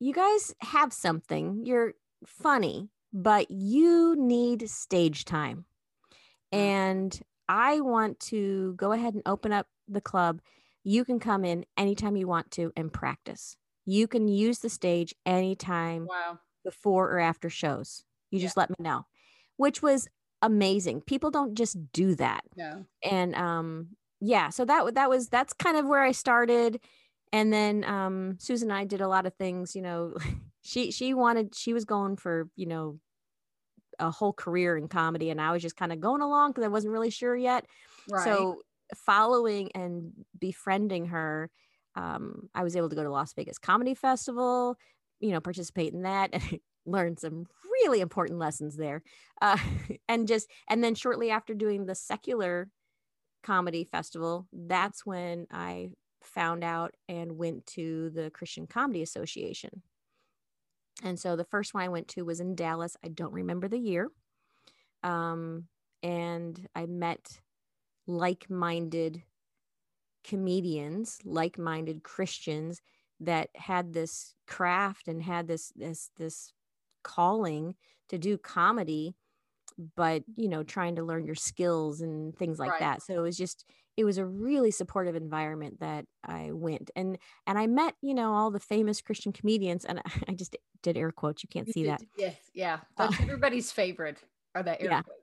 you 0.00 0.12
guys 0.12 0.54
have 0.60 0.92
something. 0.92 1.62
You're 1.64 1.94
funny, 2.26 2.88
but 3.12 3.50
you 3.50 4.16
need 4.18 4.68
stage 4.68 5.24
time, 5.24 5.66
mm. 6.52 6.58
and 6.58 7.20
I 7.48 7.80
want 7.80 8.18
to 8.20 8.74
go 8.74 8.92
ahead 8.92 9.14
and 9.14 9.22
open 9.26 9.52
up 9.52 9.66
the 9.86 10.00
club 10.00 10.40
you 10.84 11.04
can 11.04 11.20
come 11.20 11.44
in 11.44 11.64
anytime 11.76 12.16
you 12.16 12.26
want 12.26 12.50
to 12.52 12.72
and 12.76 12.92
practice. 12.92 13.56
You 13.84 14.06
can 14.06 14.28
use 14.28 14.60
the 14.60 14.70
stage 14.70 15.14
anytime 15.26 16.06
wow. 16.06 16.38
before 16.64 17.10
or 17.10 17.18
after 17.18 17.50
shows. 17.50 18.04
You 18.30 18.38
yeah. 18.38 18.44
just 18.46 18.56
let 18.56 18.70
me 18.70 18.76
know, 18.78 19.06
which 19.56 19.82
was 19.82 20.08
amazing. 20.42 21.02
People 21.02 21.30
don't 21.30 21.54
just 21.54 21.92
do 21.92 22.14
that. 22.16 22.44
No. 22.56 22.86
And 23.02 23.34
um 23.34 23.88
yeah, 24.20 24.50
so 24.50 24.64
that 24.66 24.94
that 24.94 25.10
was 25.10 25.28
that's 25.28 25.52
kind 25.52 25.76
of 25.76 25.86
where 25.86 26.02
I 26.02 26.12
started 26.12 26.80
and 27.32 27.52
then 27.52 27.84
um 27.84 28.36
Susan 28.38 28.70
and 28.70 28.78
I 28.78 28.84
did 28.84 29.00
a 29.00 29.08
lot 29.08 29.26
of 29.26 29.34
things, 29.34 29.74
you 29.74 29.82
know, 29.82 30.14
she 30.62 30.90
she 30.90 31.14
wanted 31.14 31.54
she 31.54 31.72
was 31.72 31.84
going 31.84 32.16
for, 32.16 32.48
you 32.56 32.66
know, 32.66 32.98
a 33.98 34.10
whole 34.10 34.32
career 34.32 34.76
in 34.76 34.88
comedy 34.88 35.30
and 35.30 35.40
I 35.40 35.52
was 35.52 35.62
just 35.62 35.76
kind 35.76 35.92
of 35.92 36.00
going 36.00 36.22
along 36.22 36.54
cuz 36.54 36.64
I 36.64 36.68
wasn't 36.68 36.92
really 36.92 37.10
sure 37.10 37.36
yet. 37.36 37.66
Right. 38.08 38.24
So 38.24 38.62
following 38.94 39.70
and 39.74 40.12
befriending 40.38 41.06
her, 41.06 41.50
um, 41.96 42.48
I 42.54 42.62
was 42.62 42.76
able 42.76 42.88
to 42.88 42.96
go 42.96 43.02
to 43.02 43.10
Las 43.10 43.32
Vegas 43.34 43.58
Comedy 43.58 43.94
Festival, 43.94 44.76
you 45.20 45.30
know, 45.30 45.40
participate 45.40 45.92
in 45.92 46.02
that 46.02 46.30
and 46.32 46.60
learn 46.86 47.16
some 47.16 47.46
really 47.84 48.00
important 48.00 48.38
lessons 48.38 48.76
there. 48.76 49.02
Uh, 49.40 49.58
and 50.08 50.26
just, 50.26 50.48
and 50.68 50.82
then 50.82 50.94
shortly 50.94 51.30
after 51.30 51.54
doing 51.54 51.86
the 51.86 51.94
secular 51.94 52.68
comedy 53.42 53.84
festival, 53.84 54.46
that's 54.52 55.04
when 55.04 55.46
I 55.50 55.90
found 56.22 56.64
out 56.64 56.94
and 57.08 57.38
went 57.38 57.66
to 57.66 58.10
the 58.10 58.30
Christian 58.30 58.66
Comedy 58.66 59.02
Association. 59.02 59.82
And 61.02 61.18
so 61.18 61.36
the 61.36 61.44
first 61.44 61.72
one 61.72 61.82
I 61.82 61.88
went 61.88 62.08
to 62.08 62.24
was 62.24 62.40
in 62.40 62.54
Dallas. 62.54 62.96
I 63.04 63.08
don't 63.08 63.32
remember 63.32 63.68
the 63.68 63.78
year. 63.78 64.08
Um, 65.02 65.64
and 66.02 66.68
I 66.74 66.86
met 66.86 67.40
like 68.06 68.50
minded 68.50 69.22
comedians, 70.24 71.18
like 71.24 71.58
minded 71.58 72.02
Christians 72.02 72.80
that 73.20 73.48
had 73.54 73.92
this 73.92 74.34
craft 74.46 75.08
and 75.08 75.22
had 75.22 75.48
this, 75.48 75.72
this, 75.74 76.10
this 76.16 76.52
calling 77.02 77.74
to 78.08 78.18
do 78.18 78.36
comedy 78.36 79.14
but 79.96 80.22
you 80.36 80.48
know 80.48 80.62
trying 80.62 80.96
to 80.96 81.02
learn 81.02 81.24
your 81.24 81.34
skills 81.34 82.00
and 82.00 82.36
things 82.36 82.58
like 82.58 82.72
right. 82.72 82.80
that 82.80 83.02
so 83.02 83.14
it 83.14 83.20
was 83.20 83.36
just 83.36 83.64
it 83.96 84.04
was 84.04 84.18
a 84.18 84.24
really 84.24 84.70
supportive 84.70 85.14
environment 85.14 85.80
that 85.80 86.04
i 86.24 86.50
went 86.52 86.90
and 86.96 87.18
and 87.46 87.58
i 87.58 87.66
met 87.66 87.94
you 88.02 88.14
know 88.14 88.32
all 88.32 88.50
the 88.50 88.60
famous 88.60 89.00
christian 89.00 89.32
comedians 89.32 89.84
and 89.84 90.00
i 90.28 90.32
just 90.32 90.56
did 90.82 90.96
air 90.96 91.12
quotes 91.12 91.42
you 91.42 91.48
can't 91.48 91.66
you 91.66 91.72
see 91.72 91.82
did, 91.82 91.92
that 91.92 92.02
yes 92.16 92.36
yeah 92.54 92.80
that's 92.96 93.18
uh, 93.18 93.22
everybody's 93.22 93.70
favorite 93.72 94.18
are 94.54 94.62
the 94.62 94.80
air 94.80 94.90
yeah. 94.90 95.02
quotes 95.02 95.20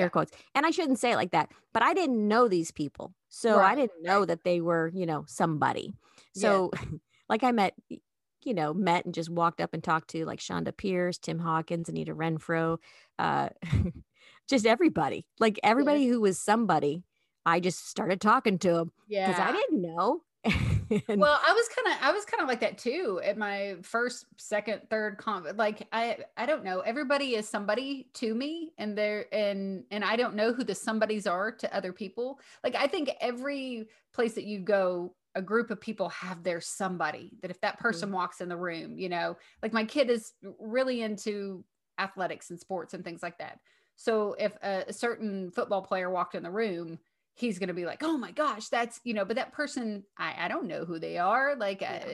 air 0.00 0.10
quotes. 0.10 0.32
And 0.54 0.66
I 0.66 0.70
shouldn't 0.70 0.98
say 0.98 1.12
it 1.12 1.16
like 1.16 1.32
that, 1.32 1.50
but 1.72 1.82
I 1.82 1.94
didn't 1.94 2.26
know 2.26 2.48
these 2.48 2.70
people. 2.70 3.14
So 3.28 3.58
right. 3.58 3.72
I 3.72 3.74
didn't 3.74 4.02
know 4.02 4.24
that 4.24 4.44
they 4.44 4.60
were, 4.60 4.90
you 4.94 5.06
know, 5.06 5.24
somebody. 5.26 5.92
So 6.34 6.70
yeah. 6.74 6.84
like 7.28 7.44
I 7.44 7.52
met, 7.52 7.74
you 7.88 8.54
know, 8.54 8.74
met 8.74 9.04
and 9.04 9.14
just 9.14 9.30
walked 9.30 9.60
up 9.60 9.74
and 9.74 9.84
talked 9.84 10.10
to 10.10 10.24
like 10.24 10.40
Chonda 10.40 10.76
Pierce, 10.76 11.18
Tim 11.18 11.38
Hawkins, 11.38 11.88
Anita 11.88 12.14
Renfro, 12.14 12.78
uh, 13.18 13.50
just 14.48 14.66
everybody, 14.66 15.26
like 15.38 15.60
everybody 15.62 16.00
yeah. 16.00 16.12
who 16.12 16.20
was 16.20 16.38
somebody. 16.38 17.04
I 17.46 17.60
just 17.60 17.88
started 17.88 18.20
talking 18.20 18.58
to 18.60 18.72
them 18.72 18.92
because 19.08 19.38
I 19.38 19.52
didn't 19.52 19.82
know. 19.82 20.22
well, 20.44 21.38
I 21.46 21.52
was 21.52 21.68
kind 21.68 21.86
of 21.88 22.02
I 22.02 22.12
was 22.12 22.24
kind 22.24 22.42
of 22.42 22.48
like 22.48 22.60
that 22.60 22.78
too 22.78 23.20
at 23.22 23.36
my 23.36 23.76
first, 23.82 24.24
second, 24.38 24.80
third 24.88 25.18
con. 25.18 25.44
Like 25.56 25.86
I 25.92 26.18
I 26.36 26.46
don't 26.46 26.64
know. 26.64 26.80
Everybody 26.80 27.34
is 27.34 27.46
somebody 27.46 28.08
to 28.14 28.34
me, 28.34 28.72
and 28.78 28.96
they're 28.96 29.26
and 29.34 29.84
and 29.90 30.04
I 30.04 30.16
don't 30.16 30.34
know 30.34 30.52
who 30.52 30.64
the 30.64 30.74
somebodies 30.74 31.26
are 31.26 31.52
to 31.52 31.76
other 31.76 31.92
people. 31.92 32.40
Like 32.64 32.74
I 32.74 32.86
think 32.86 33.10
every 33.20 33.88
place 34.14 34.32
that 34.34 34.44
you 34.44 34.60
go, 34.60 35.14
a 35.34 35.42
group 35.42 35.70
of 35.70 35.80
people 35.80 36.08
have 36.08 36.42
their 36.42 36.60
somebody 36.60 37.32
that 37.42 37.50
if 37.50 37.60
that 37.60 37.78
person 37.78 38.08
mm-hmm. 38.08 38.16
walks 38.16 38.40
in 38.40 38.48
the 38.48 38.56
room, 38.56 38.98
you 38.98 39.10
know, 39.10 39.36
like 39.62 39.74
my 39.74 39.84
kid 39.84 40.08
is 40.08 40.32
really 40.58 41.02
into 41.02 41.62
athletics 41.98 42.48
and 42.48 42.58
sports 42.58 42.94
and 42.94 43.04
things 43.04 43.22
like 43.22 43.36
that. 43.38 43.60
So 43.96 44.34
if 44.38 44.56
a, 44.62 44.84
a 44.88 44.92
certain 44.94 45.50
football 45.50 45.82
player 45.82 46.08
walked 46.10 46.34
in 46.34 46.42
the 46.42 46.50
room, 46.50 46.98
he's 47.40 47.58
going 47.58 47.68
to 47.68 47.74
be 47.74 47.86
like, 47.86 48.02
oh 48.02 48.16
my 48.16 48.30
gosh, 48.32 48.68
that's, 48.68 49.00
you 49.04 49.14
know, 49.14 49.24
but 49.24 49.36
that 49.36 49.52
person, 49.52 50.04
I, 50.18 50.34
I 50.38 50.48
don't 50.48 50.66
know 50.66 50.84
who 50.84 50.98
they 50.98 51.18
are. 51.18 51.56
Like, 51.56 51.80
yeah. 51.80 52.04
uh, 52.06 52.12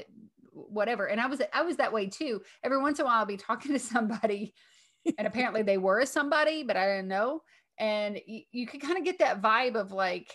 whatever. 0.52 1.06
And 1.06 1.20
I 1.20 1.26
was, 1.26 1.40
I 1.52 1.62
was 1.62 1.76
that 1.76 1.92
way 1.92 2.06
too. 2.06 2.42
Every 2.62 2.80
once 2.80 2.98
in 2.98 3.04
a 3.04 3.06
while, 3.08 3.18
I'll 3.18 3.26
be 3.26 3.36
talking 3.36 3.72
to 3.72 3.78
somebody 3.80 4.54
and 5.18 5.26
apparently 5.26 5.62
they 5.62 5.78
were 5.78 6.04
somebody, 6.06 6.62
but 6.62 6.76
I 6.76 6.86
didn't 6.86 7.08
know. 7.08 7.42
And 7.78 8.20
you, 8.26 8.42
you 8.52 8.66
could 8.66 8.80
kind 8.80 8.98
of 8.98 9.04
get 9.04 9.18
that 9.18 9.42
vibe 9.42 9.74
of 9.74 9.92
like, 9.92 10.32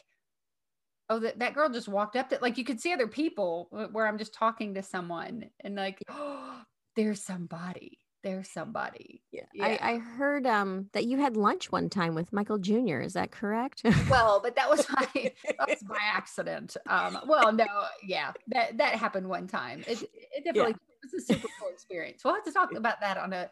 oh, 1.09 1.19
that, 1.19 1.39
that 1.39 1.53
girl 1.53 1.69
just 1.69 1.87
walked 1.87 2.15
up 2.15 2.29
to, 2.29 2.39
like, 2.41 2.57
you 2.57 2.63
could 2.63 2.79
see 2.79 2.93
other 2.93 3.07
people 3.07 3.67
where 3.91 4.07
I'm 4.07 4.17
just 4.17 4.33
talking 4.33 4.75
to 4.75 4.83
someone 4.83 5.45
and 5.61 5.75
like, 5.75 5.99
oh, 6.09 6.61
there's 6.95 7.23
somebody 7.23 7.97
there's 8.23 8.49
somebody. 8.49 9.21
Yeah. 9.31 9.45
yeah. 9.53 9.65
I, 9.65 9.93
I, 9.93 9.97
heard 9.97 10.45
um 10.45 10.87
that 10.93 11.05
you 11.05 11.17
had 11.17 11.35
lunch 11.35 11.71
one 11.71 11.89
time 11.89 12.15
with 12.15 12.31
Michael 12.31 12.57
Jr. 12.57 12.99
Is 12.99 13.13
that 13.13 13.31
correct? 13.31 13.81
well, 14.09 14.39
but 14.41 14.55
that 14.55 14.69
was 14.69 14.87
my 14.95 15.07
that 15.13 15.67
was 15.67 15.83
by 15.83 15.97
accident. 16.01 16.77
Um, 16.87 17.19
well, 17.27 17.51
no, 17.51 17.65
yeah, 18.05 18.31
that 18.47 18.77
that 18.77 18.95
happened 18.95 19.27
one 19.27 19.47
time. 19.47 19.83
It, 19.87 20.03
it 20.03 20.43
definitely 20.43 20.71
yeah. 20.71 21.11
was 21.11 21.23
a 21.23 21.33
super 21.33 21.47
cool 21.59 21.69
experience. 21.69 22.23
We'll 22.23 22.35
have 22.35 22.45
to 22.45 22.51
talk 22.51 22.73
about 22.75 23.01
that 23.01 23.17
on 23.17 23.33
a, 23.33 23.49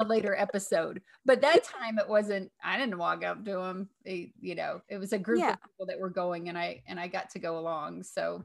a 0.00 0.04
later 0.04 0.36
episode. 0.36 1.00
But 1.24 1.40
that 1.40 1.64
time 1.82 1.98
it 1.98 2.08
wasn't. 2.08 2.50
I 2.62 2.78
didn't 2.78 2.98
walk 2.98 3.24
up 3.24 3.44
to 3.44 3.58
him. 3.58 3.88
you 4.04 4.54
know, 4.54 4.82
it 4.88 4.98
was 4.98 5.12
a 5.12 5.18
group 5.18 5.40
yeah. 5.40 5.52
of 5.52 5.62
people 5.62 5.86
that 5.86 5.98
were 5.98 6.10
going, 6.10 6.48
and 6.48 6.58
I 6.58 6.82
and 6.86 7.00
I 7.00 7.08
got 7.08 7.30
to 7.30 7.38
go 7.38 7.58
along. 7.58 8.04
So, 8.04 8.44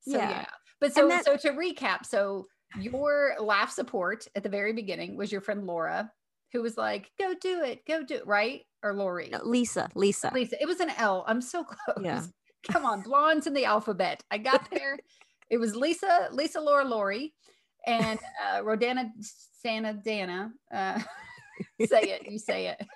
so 0.00 0.16
yeah. 0.16 0.30
yeah. 0.30 0.46
But 0.80 0.94
so 0.94 1.08
that, 1.08 1.26
so 1.26 1.36
to 1.36 1.50
recap, 1.50 2.06
so 2.06 2.46
your 2.78 3.34
laugh 3.40 3.70
support 3.70 4.26
at 4.34 4.42
the 4.42 4.48
very 4.48 4.72
beginning 4.72 5.16
was 5.16 5.32
your 5.32 5.40
friend 5.40 5.66
Laura, 5.66 6.10
who 6.52 6.62
was 6.62 6.76
like, 6.76 7.10
"Go 7.18 7.34
do 7.40 7.62
it, 7.62 7.86
go 7.86 8.02
do 8.02 8.16
it," 8.16 8.26
right? 8.26 8.62
Or 8.82 8.94
Lori? 8.94 9.28
No, 9.30 9.40
Lisa, 9.42 9.88
Lisa, 9.94 10.30
Lisa. 10.32 10.60
It 10.60 10.66
was 10.66 10.80
an 10.80 10.90
L. 10.96 11.24
I'm 11.26 11.40
so 11.40 11.64
close. 11.64 12.04
Yeah. 12.04 12.22
Come 12.70 12.84
on, 12.84 13.02
blondes 13.02 13.46
in 13.46 13.54
the 13.54 13.64
alphabet. 13.64 14.22
I 14.30 14.38
got 14.38 14.70
there. 14.70 14.98
it 15.50 15.58
was 15.58 15.74
Lisa, 15.74 16.28
Lisa, 16.30 16.60
Laura, 16.60 16.84
Lori, 16.84 17.34
and 17.86 18.18
uh, 18.44 18.60
Rodana, 18.60 19.10
Santa, 19.62 19.94
Dana. 19.94 20.52
Uh, 20.72 21.00
say 21.86 22.02
it. 22.02 22.30
You 22.30 22.38
say 22.38 22.68
it. 22.68 22.86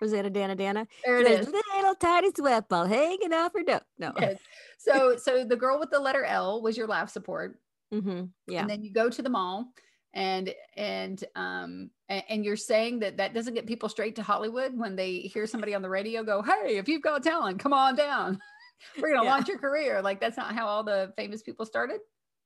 Rosanna 0.00 0.30
Dana 0.30 0.54
Dana. 0.54 0.86
There 1.04 1.20
it 1.20 1.26
is. 1.26 1.48
Little 1.48 1.94
tiny 1.94 2.30
sweat 2.36 2.68
ball 2.68 2.86
hanging 2.86 3.32
off 3.32 3.52
her 3.54 3.62
nose. 3.62 3.80
No. 3.98 4.12
Yes. 4.18 4.38
So 4.78 5.16
so 5.16 5.44
the 5.44 5.56
girl 5.56 5.78
with 5.78 5.90
the 5.90 6.00
letter 6.00 6.24
L 6.24 6.62
was 6.62 6.76
your 6.76 6.86
laugh 6.86 7.10
support. 7.10 7.58
Mm-hmm. 7.92 8.24
Yeah. 8.46 8.60
And 8.60 8.70
then 8.70 8.82
you 8.82 8.92
go 8.92 9.08
to 9.10 9.22
the 9.22 9.30
mall 9.30 9.72
and 10.14 10.52
and 10.76 11.24
um 11.36 11.90
and, 12.08 12.44
you're 12.44 12.56
saying 12.56 12.98
that 13.00 13.18
that 13.18 13.32
doesn't 13.32 13.54
get 13.54 13.66
people 13.66 13.88
straight 13.88 14.16
to 14.16 14.22
hollywood 14.22 14.76
when 14.76 14.96
they 14.96 15.18
hear 15.18 15.46
somebody 15.46 15.74
on 15.74 15.82
the 15.82 15.88
radio 15.88 16.24
go 16.24 16.42
hey 16.42 16.78
if 16.78 16.88
you've 16.88 17.02
got 17.02 17.22
talent 17.22 17.60
come 17.60 17.72
on 17.72 17.94
down 17.94 18.38
we're 19.00 19.12
gonna 19.12 19.24
yeah. 19.24 19.30
launch 19.30 19.48
your 19.48 19.58
career 19.58 20.02
like 20.02 20.20
that's 20.20 20.36
not 20.36 20.52
how 20.52 20.66
all 20.66 20.82
the 20.82 21.12
famous 21.16 21.42
people 21.42 21.64
started 21.64 22.00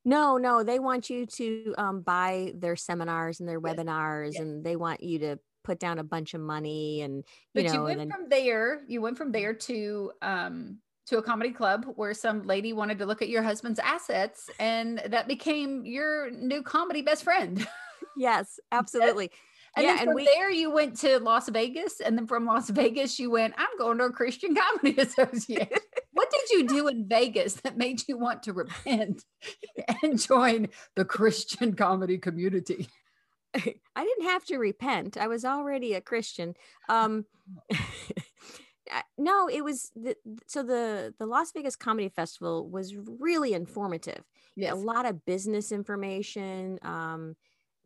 no 0.05 0.37
no 0.37 0.63
they 0.63 0.79
want 0.79 1.09
you 1.09 1.25
to 1.25 1.75
um, 1.79 2.03
buy 2.03 2.53
their 2.57 2.77
seminars 2.77 3.41
and 3.41 3.49
their 3.49 3.61
yes. 3.65 3.75
webinars 3.75 4.33
yes. 4.33 4.43
and 4.43 4.65
they 4.65 4.77
want 4.77 5.03
you 5.03 5.19
to 5.21 5.39
put 5.63 5.79
down 5.79 5.99
a 5.99 6.05
bunch 6.05 6.35
of 6.35 6.43
money 6.43 7.01
and 7.01 7.17
you 7.17 7.23
but 7.55 7.65
know 7.65 7.73
you 7.73 7.83
went 7.83 7.99
then, 7.99 8.11
from 8.11 8.29
there 8.29 8.83
you 8.87 9.01
went 9.01 9.17
from 9.17 9.33
there 9.33 9.55
to 9.55 10.13
um 10.21 10.79
to 11.07 11.19
a 11.19 11.23
comedy 11.23 11.51
club 11.51 11.87
where 11.97 12.15
some 12.15 12.43
lady 12.45 12.73
wanted 12.73 12.99
to 12.99 13.07
look 13.07 13.23
at 13.23 13.29
your 13.29 13.43
husband's 13.43 13.79
assets 13.79 14.49
and 14.59 15.03
that 15.07 15.29
became 15.29 15.85
your 15.85 16.31
new 16.31 16.63
comedy 16.63 17.03
best 17.03 17.25
friend. 17.25 17.67
Yes, 18.17 18.61
absolutely. 18.71 19.33
and 19.77 19.85
yeah, 19.85 19.97
then 19.97 20.07
from 20.07 20.15
we, 20.15 20.25
there 20.25 20.49
you 20.49 20.71
went 20.71 20.97
to 21.01 21.19
Las 21.19 21.49
Vegas 21.49 21.99
and 22.01 22.17
then 22.17 22.29
from 22.29 22.47
Las 22.47 22.71
Vegas 22.71 23.19
you 23.19 23.29
went 23.29 23.55
I'm 23.59 23.77
going 23.77 23.99
to 23.99 24.05
a 24.05 24.13
Christian 24.13 24.55
Comedy 24.55 24.95
Association. 25.01 25.67
what 26.13 26.31
did 26.31 26.51
you 26.51 26.69
do 26.69 26.87
in 26.87 27.09
Vegas 27.09 27.55
that 27.55 27.77
made 27.77 28.07
you 28.07 28.19
want 28.19 28.45
to 28.45 28.53
repent 28.53 29.25
and 30.03 30.21
join 30.21 30.69
the 30.95 31.05
Christian 31.05 31.75
comedy 31.75 32.19
community? 32.19 32.89
I 33.53 34.05
didn't 34.05 34.27
have 34.27 34.45
to 34.47 34.59
repent. 34.59 35.17
I 35.17 35.27
was 35.27 35.45
already 35.45 35.95
a 35.95 36.01
Christian. 36.01 36.55
Um 36.89 37.25
no, 39.19 39.49
it 39.49 39.65
was 39.65 39.91
the, 39.95 40.17
so 40.47 40.63
the 40.63 41.15
the 41.19 41.27
Las 41.27 41.53
Vegas 41.53 41.77
Comedy 41.77 42.09
Festival 42.09 42.69
was 42.69 42.95
really 42.97 43.55
informative. 43.55 44.23
Yes. 44.57 44.73
A 44.73 44.77
lot 44.77 45.07
of 45.07 45.25
business 45.25 45.73
information, 45.73 46.79
um, 46.83 47.37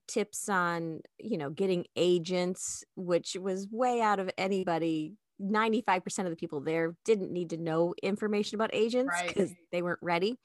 tips 0.06 0.48
on 0.48 1.00
you 1.18 1.38
know 1.38 1.50
getting 1.50 1.84
agents, 1.96 2.84
which 2.96 3.36
was 3.40 3.68
way 3.70 4.00
out 4.00 4.18
of 4.18 4.30
anybody. 4.36 5.14
Ninety 5.38 5.82
five 5.82 6.02
percent 6.02 6.26
of 6.26 6.32
the 6.32 6.36
people 6.36 6.60
there 6.60 6.96
didn't 7.04 7.32
need 7.32 7.50
to 7.50 7.56
know 7.56 7.94
information 8.02 8.56
about 8.56 8.70
agents 8.72 9.14
because 9.26 9.50
right. 9.50 9.58
they 9.70 9.82
weren't 9.82 10.00
ready, 10.02 10.36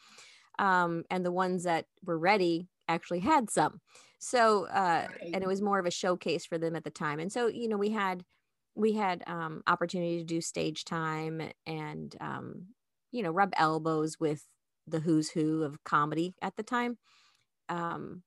um, 0.59 1.03
and 1.09 1.25
the 1.25 1.31
ones 1.31 1.63
that 1.63 1.85
were 2.03 2.17
ready 2.17 2.67
actually 2.87 3.19
had 3.19 3.49
some. 3.49 3.81
So, 4.19 4.67
uh, 4.67 5.07
right. 5.09 5.31
and 5.33 5.43
it 5.43 5.47
was 5.47 5.61
more 5.61 5.79
of 5.79 5.85
a 5.85 5.91
showcase 5.91 6.45
for 6.45 6.57
them 6.57 6.75
at 6.75 6.83
the 6.83 6.89
time. 6.89 7.19
And 7.19 7.31
so, 7.31 7.47
you 7.47 7.67
know, 7.67 7.77
we 7.77 7.89
had 7.89 8.23
we 8.75 8.93
had 8.93 9.23
um, 9.27 9.61
opportunity 9.67 10.17
to 10.17 10.23
do 10.23 10.41
stage 10.41 10.85
time 10.85 11.41
and 11.65 12.15
um, 12.19 12.67
you 13.11 13.23
know 13.23 13.31
rub 13.31 13.53
elbows 13.57 14.19
with 14.19 14.47
the 14.87 14.99
who's 14.99 15.29
who 15.29 15.63
of 15.63 15.83
comedy 15.83 16.35
at 16.41 16.55
the 16.55 16.63
time 16.63 16.97
um, 17.69 18.23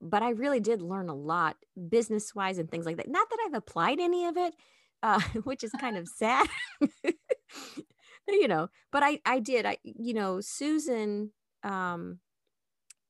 but 0.00 0.22
i 0.22 0.30
really 0.30 0.60
did 0.60 0.82
learn 0.82 1.08
a 1.08 1.14
lot 1.14 1.56
business 1.88 2.34
wise 2.34 2.58
and 2.58 2.70
things 2.70 2.86
like 2.86 2.96
that 2.96 3.08
not 3.08 3.28
that 3.30 3.38
i've 3.46 3.54
applied 3.54 3.98
any 3.98 4.26
of 4.26 4.36
it 4.36 4.54
uh, 5.02 5.20
which 5.44 5.64
is 5.64 5.72
kind 5.72 5.96
of 5.96 6.08
sad 6.08 6.48
you 8.28 8.48
know 8.48 8.68
but 8.92 9.02
i 9.02 9.18
i 9.24 9.38
did 9.38 9.66
i 9.66 9.76
you 9.82 10.14
know 10.14 10.40
susan 10.40 11.30
um, 11.62 12.18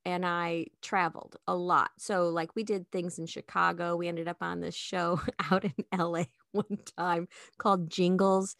and 0.03 0.25
I 0.25 0.65
traveled 0.81 1.37
a 1.47 1.55
lot. 1.55 1.91
So, 1.97 2.29
like, 2.29 2.55
we 2.55 2.63
did 2.63 2.89
things 2.91 3.19
in 3.19 3.27
Chicago. 3.27 3.95
We 3.95 4.07
ended 4.07 4.27
up 4.27 4.37
on 4.41 4.59
this 4.59 4.75
show 4.75 5.21
out 5.51 5.63
in 5.63 5.73
LA 5.97 6.25
one 6.67 6.77
time 6.97 7.27
called 7.57 7.89
Jingles. 7.89 8.55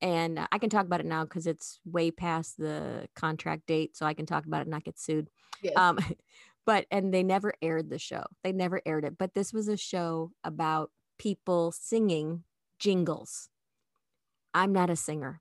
And 0.00 0.40
I 0.50 0.58
can 0.58 0.70
talk 0.70 0.84
about 0.84 1.00
it 1.00 1.06
now 1.06 1.24
because 1.24 1.46
it's 1.46 1.78
way 1.84 2.10
past 2.10 2.56
the 2.58 3.06
contract 3.14 3.66
date. 3.66 3.96
So 3.96 4.04
I 4.04 4.14
can 4.14 4.26
talk 4.26 4.46
about 4.46 4.58
it 4.58 4.62
and 4.62 4.70
not 4.70 4.84
get 4.84 4.98
sued. 4.98 5.28
Yes. 5.62 5.74
Um, 5.76 5.98
but, 6.66 6.86
and 6.90 7.14
they 7.14 7.22
never 7.22 7.54
aired 7.62 7.90
the 7.90 7.98
show, 7.98 8.24
they 8.42 8.52
never 8.52 8.80
aired 8.84 9.04
it. 9.04 9.16
But 9.18 9.34
this 9.34 9.52
was 9.52 9.68
a 9.68 9.76
show 9.76 10.32
about 10.42 10.90
people 11.18 11.72
singing 11.72 12.42
jingles. 12.78 13.48
I'm 14.54 14.72
not 14.72 14.90
a 14.90 14.96
singer. 14.96 15.40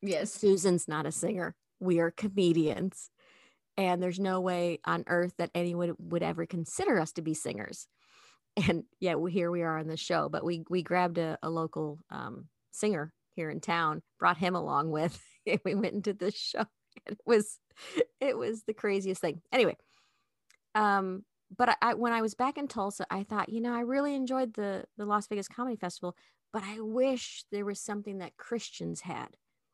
Yes. 0.00 0.32
Susan's 0.32 0.86
not 0.86 1.06
a 1.06 1.12
singer. 1.12 1.56
We 1.80 1.98
are 1.98 2.10
comedians. 2.10 3.10
And 3.76 4.00
there's 4.00 4.20
no 4.20 4.40
way 4.40 4.78
on 4.84 5.04
earth 5.08 5.34
that 5.38 5.50
anyone 5.54 5.94
would 5.98 6.22
ever 6.22 6.46
consider 6.46 7.00
us 7.00 7.12
to 7.12 7.22
be 7.22 7.34
singers 7.34 7.88
and 8.56 8.84
yeah, 9.00 9.14
we, 9.14 9.32
here 9.32 9.50
we 9.50 9.62
are 9.62 9.78
on 9.78 9.88
the 9.88 9.96
show. 9.96 10.28
But 10.28 10.44
we 10.44 10.64
we 10.68 10.82
grabbed 10.82 11.18
a, 11.18 11.38
a 11.42 11.50
local 11.50 11.98
um, 12.10 12.46
singer 12.70 13.12
here 13.34 13.50
in 13.50 13.60
town, 13.60 14.02
brought 14.18 14.36
him 14.36 14.54
along 14.54 14.90
with, 14.90 15.20
and 15.46 15.60
we 15.64 15.74
went 15.74 15.94
into 15.94 16.12
this 16.12 16.36
show. 16.36 16.64
It 17.06 17.18
was 17.26 17.58
it 18.20 18.38
was 18.38 18.62
the 18.62 18.72
craziest 18.72 19.20
thing. 19.20 19.42
Anyway, 19.52 19.76
um, 20.76 21.24
but 21.54 21.70
I, 21.70 21.74
I 21.82 21.94
when 21.94 22.12
I 22.12 22.22
was 22.22 22.34
back 22.34 22.56
in 22.56 22.68
Tulsa, 22.68 23.04
I 23.10 23.24
thought, 23.24 23.48
you 23.48 23.60
know, 23.60 23.74
I 23.74 23.80
really 23.80 24.14
enjoyed 24.14 24.54
the 24.54 24.84
the 24.96 25.04
Las 25.04 25.26
Vegas 25.26 25.48
Comedy 25.48 25.74
Festival, 25.74 26.16
but 26.52 26.62
I 26.62 26.80
wish 26.80 27.44
there 27.50 27.64
was 27.64 27.80
something 27.80 28.18
that 28.18 28.36
Christians 28.36 29.00
had. 29.00 29.30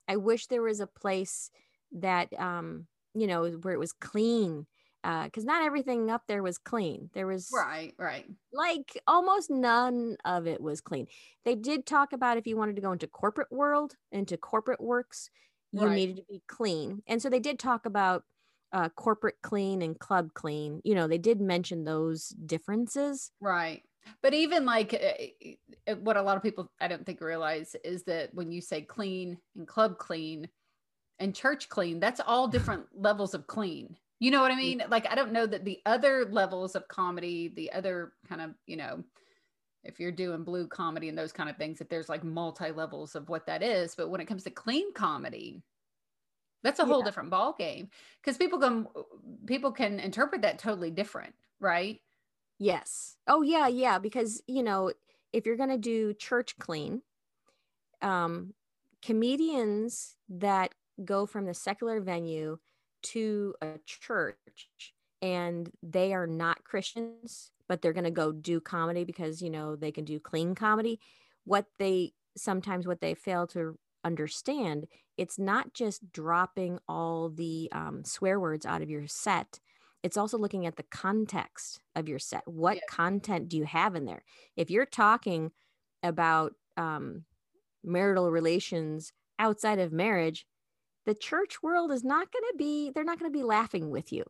I 0.09 0.17
wish 0.17 0.47
there 0.47 0.63
was 0.63 0.81
a 0.81 0.87
place 0.87 1.51
that 1.93 2.33
um, 2.41 2.87
you 3.15 3.27
know, 3.27 3.51
where 3.51 3.75
it 3.75 3.79
was 3.79 3.93
clean 3.93 4.67
because 5.03 5.45
uh, 5.45 5.47
not 5.47 5.63
everything 5.63 6.11
up 6.11 6.23
there 6.27 6.43
was 6.43 6.59
clean. 6.59 7.11
There 7.15 7.27
was 7.27 7.51
right, 7.55 7.95
right. 7.99 8.27
Like 8.53 9.01
almost 9.07 9.51
none 9.51 10.17
of 10.25 10.47
it 10.47 10.61
was 10.61 10.81
clean. 10.81 11.07
They 11.45 11.55
did 11.55 11.87
talk 11.87 12.13
about 12.13 12.37
if 12.37 12.47
you 12.47 12.57
wanted 12.57 12.77
to 12.77 12.83
go 12.83 12.93
into 12.93 13.07
corporate 13.07 13.51
world, 13.51 13.95
into 14.13 14.37
corporate 14.37 14.81
works, 14.81 15.31
you 15.73 15.87
right. 15.87 15.95
needed 15.95 16.17
to 16.17 16.25
be 16.29 16.43
clean. 16.49 17.03
And 17.07 17.23
so 17.23 17.31
they 17.31 17.41
did 17.41 17.59
talk 17.59 17.87
about 17.87 18.25
uh, 18.73 18.89
corporate 18.91 19.37
clean 19.43 19.83
and 19.83 19.99
club 19.99 20.35
clean. 20.35 20.81
You 20.85 20.95
know, 20.95 21.07
they 21.07 21.19
did 21.19 21.41
mention 21.41 21.85
those 21.85 22.29
differences. 22.29 23.33
Right. 23.41 23.83
But 24.23 24.35
even 24.35 24.65
like 24.65 24.95
uh, 25.89 25.95
what 25.97 26.17
a 26.17 26.23
lot 26.23 26.37
of 26.37 26.43
people 26.43 26.71
I 26.81 26.89
don't 26.89 27.05
think 27.05 27.21
realize 27.21 27.75
is 27.85 28.05
that 28.05 28.35
when 28.35 28.51
you 28.51 28.61
say 28.61 28.83
clean 28.83 29.39
and 29.57 29.67
club 29.67 29.99
clean 29.99 30.49
and 31.19 31.35
church 31.35 31.69
clean, 31.69 32.01
that's 32.01 32.21
all 32.21 32.49
different 32.49 32.87
levels 32.95 33.35
of 33.35 33.47
clean. 33.47 33.97
You 34.21 34.31
know 34.31 34.43
what 34.43 34.53
I 34.53 34.57
mean? 34.57 34.83
Like, 34.91 35.11
I 35.11 35.15
don't 35.15 35.33
know 35.33 35.47
that 35.47 35.65
the 35.65 35.81
other 35.87 36.27
levels 36.31 36.77
of 36.77 36.87
comedy, 36.89 37.53
the 37.57 37.73
other 37.73 38.13
kind 38.29 38.43
of, 38.43 38.51
you 38.67 38.77
know, 38.77 39.03
if 39.83 39.99
you're 39.99 40.13
doing 40.13 40.45
blue 40.45 40.67
comedy 40.69 41.09
and 41.09 41.17
those 41.17 41.33
kind 41.33 41.49
of 41.49 41.57
things, 41.57 41.79
that 41.79 41.89
there's 41.89 42.11
like 42.11 42.23
multi 42.23 42.71
levels 42.71 43.15
of 43.15 43.31
what 43.31 43.47
that 43.47 43.63
is. 43.63 43.95
But 43.95 44.11
when 44.11 44.21
it 44.21 44.27
comes 44.27 44.45
to 44.45 44.51
clean 44.51 44.93
comedy, 44.93 45.63
that's 46.63 46.81
a 46.81 46.85
whole 46.85 46.99
yeah. 46.99 47.07
different 47.07 47.31
ball 47.31 47.55
game 47.59 47.89
because 48.21 48.37
people 48.37 48.59
can 48.59 48.87
people 49.47 49.73
can 49.73 49.99
interpret 49.99 50.43
that 50.43 50.59
totally 50.59 50.91
different, 50.91 51.35
right? 51.59 51.99
Yes. 52.59 53.17
Oh 53.27 53.41
yeah, 53.41 53.69
yeah. 53.69 53.99
Because 53.99 54.43
you 54.47 54.63
know, 54.63 54.93
if 55.33 55.47
you're 55.47 55.57
gonna 55.57 55.79
do 55.79 56.13
church 56.13 56.59
clean, 56.59 57.01
um, 58.03 58.53
comedians 59.03 60.17
that 60.29 60.75
go 61.03 61.25
from 61.25 61.47
the 61.47 61.55
secular 61.55 62.03
venue 62.03 62.59
to 63.03 63.55
a 63.63 63.79
church 63.87 64.95
and 65.23 65.71
they 65.83 66.15
are 66.15 66.27
not 66.27 66.65
Christians, 66.65 67.51
but 67.69 67.83
they're 67.83 67.93
going 67.93 68.05
to 68.05 68.11
go 68.11 68.33
do 68.33 68.61
comedy 68.61 69.05
because, 69.05 69.43
you 69.43 69.51
know, 69.51 69.77
they 69.77 69.93
can 69.93 70.05
do 70.05 70.19
clean 70.19 70.55
comedy. 70.55 71.01
What 71.45 71.67
they 71.79 72.13
sometimes 72.37 72.87
what 72.87 73.01
they 73.01 73.15
fail 73.15 73.47
to 73.49 73.79
understand, 74.05 74.87
it's 75.17 75.39
not 75.39 75.75
just 75.75 76.13
dropping 76.13 76.79
all 76.89 77.29
the 77.29 77.69
um, 77.73 78.05
swear 78.05 78.41
words 78.41 78.65
out 78.65 78.83
of 78.83 78.91
your 78.91 79.07
set. 79.07 79.61
It's 80.03 80.17
also 80.17 80.39
looking 80.39 80.67
at 80.67 80.77
the 80.77 80.85
context 80.85 81.81
of 81.95 82.09
your 82.09 82.19
set. 82.19 82.43
What 82.47 82.77
yeah. 82.77 82.83
content 82.89 83.49
do 83.49 83.59
you 83.59 83.65
have 83.65 83.95
in 83.95 84.07
there? 84.07 84.23
If 84.57 84.71
you're 84.71 84.87
talking 84.87 85.51
about 86.03 86.55
um, 86.77 87.25
marital 87.85 88.31
relations 88.31 89.13
outside 89.39 89.79
of 89.79 89.93
marriage, 89.93 90.47
the 91.07 91.15
church 91.15 91.63
world 91.63 91.91
is 91.91 92.05
not 92.05 92.31
going 92.33 92.45
to 92.51 92.57
be 92.57 92.91
they're 92.91 93.05
not 93.05 93.19
going 93.19 93.31
to 93.31 93.39
be 93.39 93.45
laughing 93.45 93.91
with 93.91 94.13
you. 94.13 94.25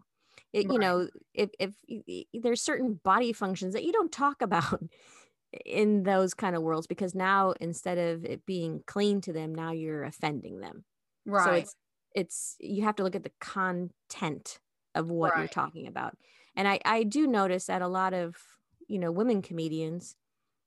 It, 0.53 0.67
right. 0.67 0.73
you 0.73 0.79
know 0.79 1.09
if, 1.35 1.51
if, 1.59 1.75
if 1.87 2.43
there's 2.43 2.63
certain 2.63 2.99
body 3.03 3.33
functions 3.33 3.75
that 3.75 3.85
you 3.85 3.93
don't 3.93 4.11
talk 4.13 4.43
about 4.43 4.83
in 5.67 6.05
those 6.05 6.35
kind 6.35 6.57
of 6.57 6.63
worlds 6.63 6.87
because 6.87 7.15
now 7.15 7.55
instead 7.61 7.99
of 7.99 8.25
it 8.25 8.47
being 8.47 8.83
clean 8.87 9.21
to 9.23 9.33
them 9.33 9.55
now 9.55 9.73
you're 9.73 10.05
offending 10.05 10.61
them. 10.61 10.85
Right. 11.27 11.45
so 11.45 11.53
it's 11.53 11.77
it's 12.15 12.57
you 12.61 12.83
have 12.85 12.97
to 12.97 13.03
look 13.03 13.15
at 13.15 13.23
the 13.23 13.33
content 13.41 14.59
of 14.95 15.11
what 15.11 15.33
right. 15.33 15.41
you're 15.41 15.49
talking 15.49 15.87
about. 15.87 16.17
And 16.57 16.67
i 16.67 16.81
i 16.85 17.03
do 17.03 17.27
notice 17.27 17.67
that 17.67 17.83
a 17.83 17.89
lot 17.89 18.15
of 18.15 18.37
you 18.87 18.99
know 18.99 19.13
women 19.13 19.43
comedians 19.43 20.17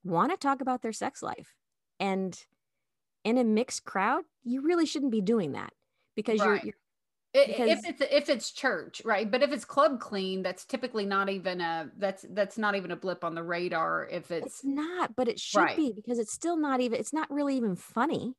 want 0.03 0.31
to 0.31 0.37
talk 0.37 0.61
about 0.61 0.81
their 0.81 0.93
sex 0.93 1.21
life. 1.21 1.55
And 1.99 2.37
in 3.23 3.37
a 3.37 3.43
mixed 3.43 3.85
crowd 3.85 4.25
you 4.43 4.61
really 4.61 4.85
shouldn't 4.85 5.11
be 5.11 5.21
doing 5.21 5.53
that 5.53 5.71
because 6.15 6.39
right. 6.39 6.63
you're, 6.63 6.73
you're 7.35 7.47
because, 7.47 7.83
if 7.83 7.85
it's 7.85 8.01
if 8.11 8.29
it's 8.29 8.51
church 8.51 9.01
right 9.03 9.31
but 9.31 9.41
if 9.41 9.51
it's 9.51 9.65
club 9.65 9.99
clean 9.99 10.43
that's 10.43 10.65
typically 10.65 11.05
not 11.05 11.29
even 11.29 11.61
a 11.61 11.89
that's 11.97 12.25
that's 12.29 12.57
not 12.57 12.75
even 12.75 12.91
a 12.91 12.95
blip 12.95 13.23
on 13.23 13.33
the 13.33 13.43
radar 13.43 14.07
if 14.11 14.29
it's, 14.29 14.45
it's 14.45 14.63
not 14.63 15.15
but 15.15 15.27
it 15.27 15.39
should 15.39 15.59
right. 15.59 15.77
be 15.77 15.91
because 15.95 16.19
it's 16.19 16.31
still 16.31 16.57
not 16.57 16.79
even 16.79 16.99
it's 16.99 17.13
not 17.13 17.29
really 17.31 17.57
even 17.57 17.75
funny 17.75 18.35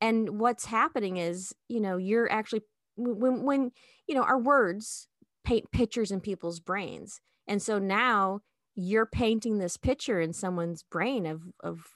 and 0.00 0.40
what's 0.40 0.64
happening 0.64 1.18
is 1.18 1.54
you 1.68 1.80
know 1.80 1.98
you're 1.98 2.30
actually 2.32 2.62
when 2.96 3.42
when 3.42 3.70
you 4.06 4.14
know 4.14 4.22
our 4.22 4.38
words 4.38 5.08
paint 5.44 5.70
pictures 5.72 6.10
in 6.10 6.20
people's 6.20 6.60
brains. 6.60 7.20
And 7.46 7.60
so 7.60 7.78
now 7.78 8.40
you're 8.74 9.06
painting 9.06 9.58
this 9.58 9.76
picture 9.76 10.20
in 10.20 10.32
someone's 10.32 10.82
brain 10.82 11.26
of 11.26 11.42
of 11.62 11.86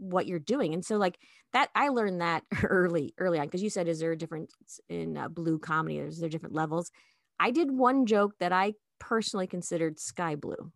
what 0.00 0.26
you're 0.26 0.38
doing. 0.38 0.74
And 0.74 0.84
so 0.84 0.96
like 0.96 1.18
that 1.52 1.68
I 1.74 1.88
learned 1.88 2.20
that 2.20 2.42
early 2.64 3.14
early 3.18 3.38
on 3.38 3.46
because 3.46 3.62
you 3.62 3.70
said 3.70 3.86
is 3.86 4.00
there 4.00 4.12
a 4.12 4.18
difference 4.18 4.80
in 4.88 5.16
uh, 5.16 5.28
blue 5.28 5.58
comedy? 5.58 5.98
Is 5.98 6.18
there 6.18 6.28
different 6.28 6.54
levels? 6.54 6.90
I 7.38 7.50
did 7.50 7.70
one 7.70 8.06
joke 8.06 8.34
that 8.40 8.52
I 8.52 8.74
personally 8.98 9.46
considered 9.46 9.98
sky 10.00 10.34
blue. 10.34 10.72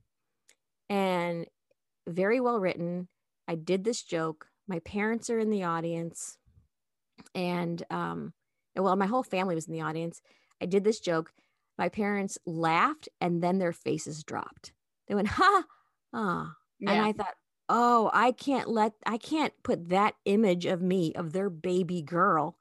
And 0.88 1.46
very 2.06 2.40
well 2.40 2.60
written. 2.60 3.08
I 3.48 3.54
did 3.54 3.84
this 3.84 4.02
joke. 4.02 4.46
My 4.68 4.78
parents 4.80 5.30
are 5.30 5.38
in 5.38 5.50
the 5.50 5.64
audience 5.64 6.38
and 7.34 7.82
um 7.90 8.32
well 8.76 8.96
my 8.96 9.06
whole 9.06 9.22
family 9.22 9.54
was 9.54 9.66
in 9.66 9.72
the 9.72 9.82
audience. 9.82 10.20
I 10.60 10.66
did 10.66 10.84
this 10.84 11.00
joke. 11.00 11.32
My 11.78 11.88
parents 11.88 12.38
laughed 12.46 13.08
and 13.20 13.42
then 13.42 13.58
their 13.58 13.72
faces 13.72 14.22
dropped. 14.22 14.72
They 15.08 15.14
went, 15.14 15.28
ha, 15.28 15.64
ah. 16.12 16.52
Yeah. 16.78 16.92
And 16.92 17.04
I 17.04 17.12
thought, 17.12 17.34
oh, 17.68 18.10
I 18.12 18.32
can't 18.32 18.68
let, 18.68 18.92
I 19.06 19.16
can't 19.16 19.52
put 19.62 19.88
that 19.88 20.14
image 20.24 20.66
of 20.66 20.82
me, 20.82 21.12
of 21.14 21.32
their 21.32 21.50
baby 21.50 22.02
girl 22.02 22.58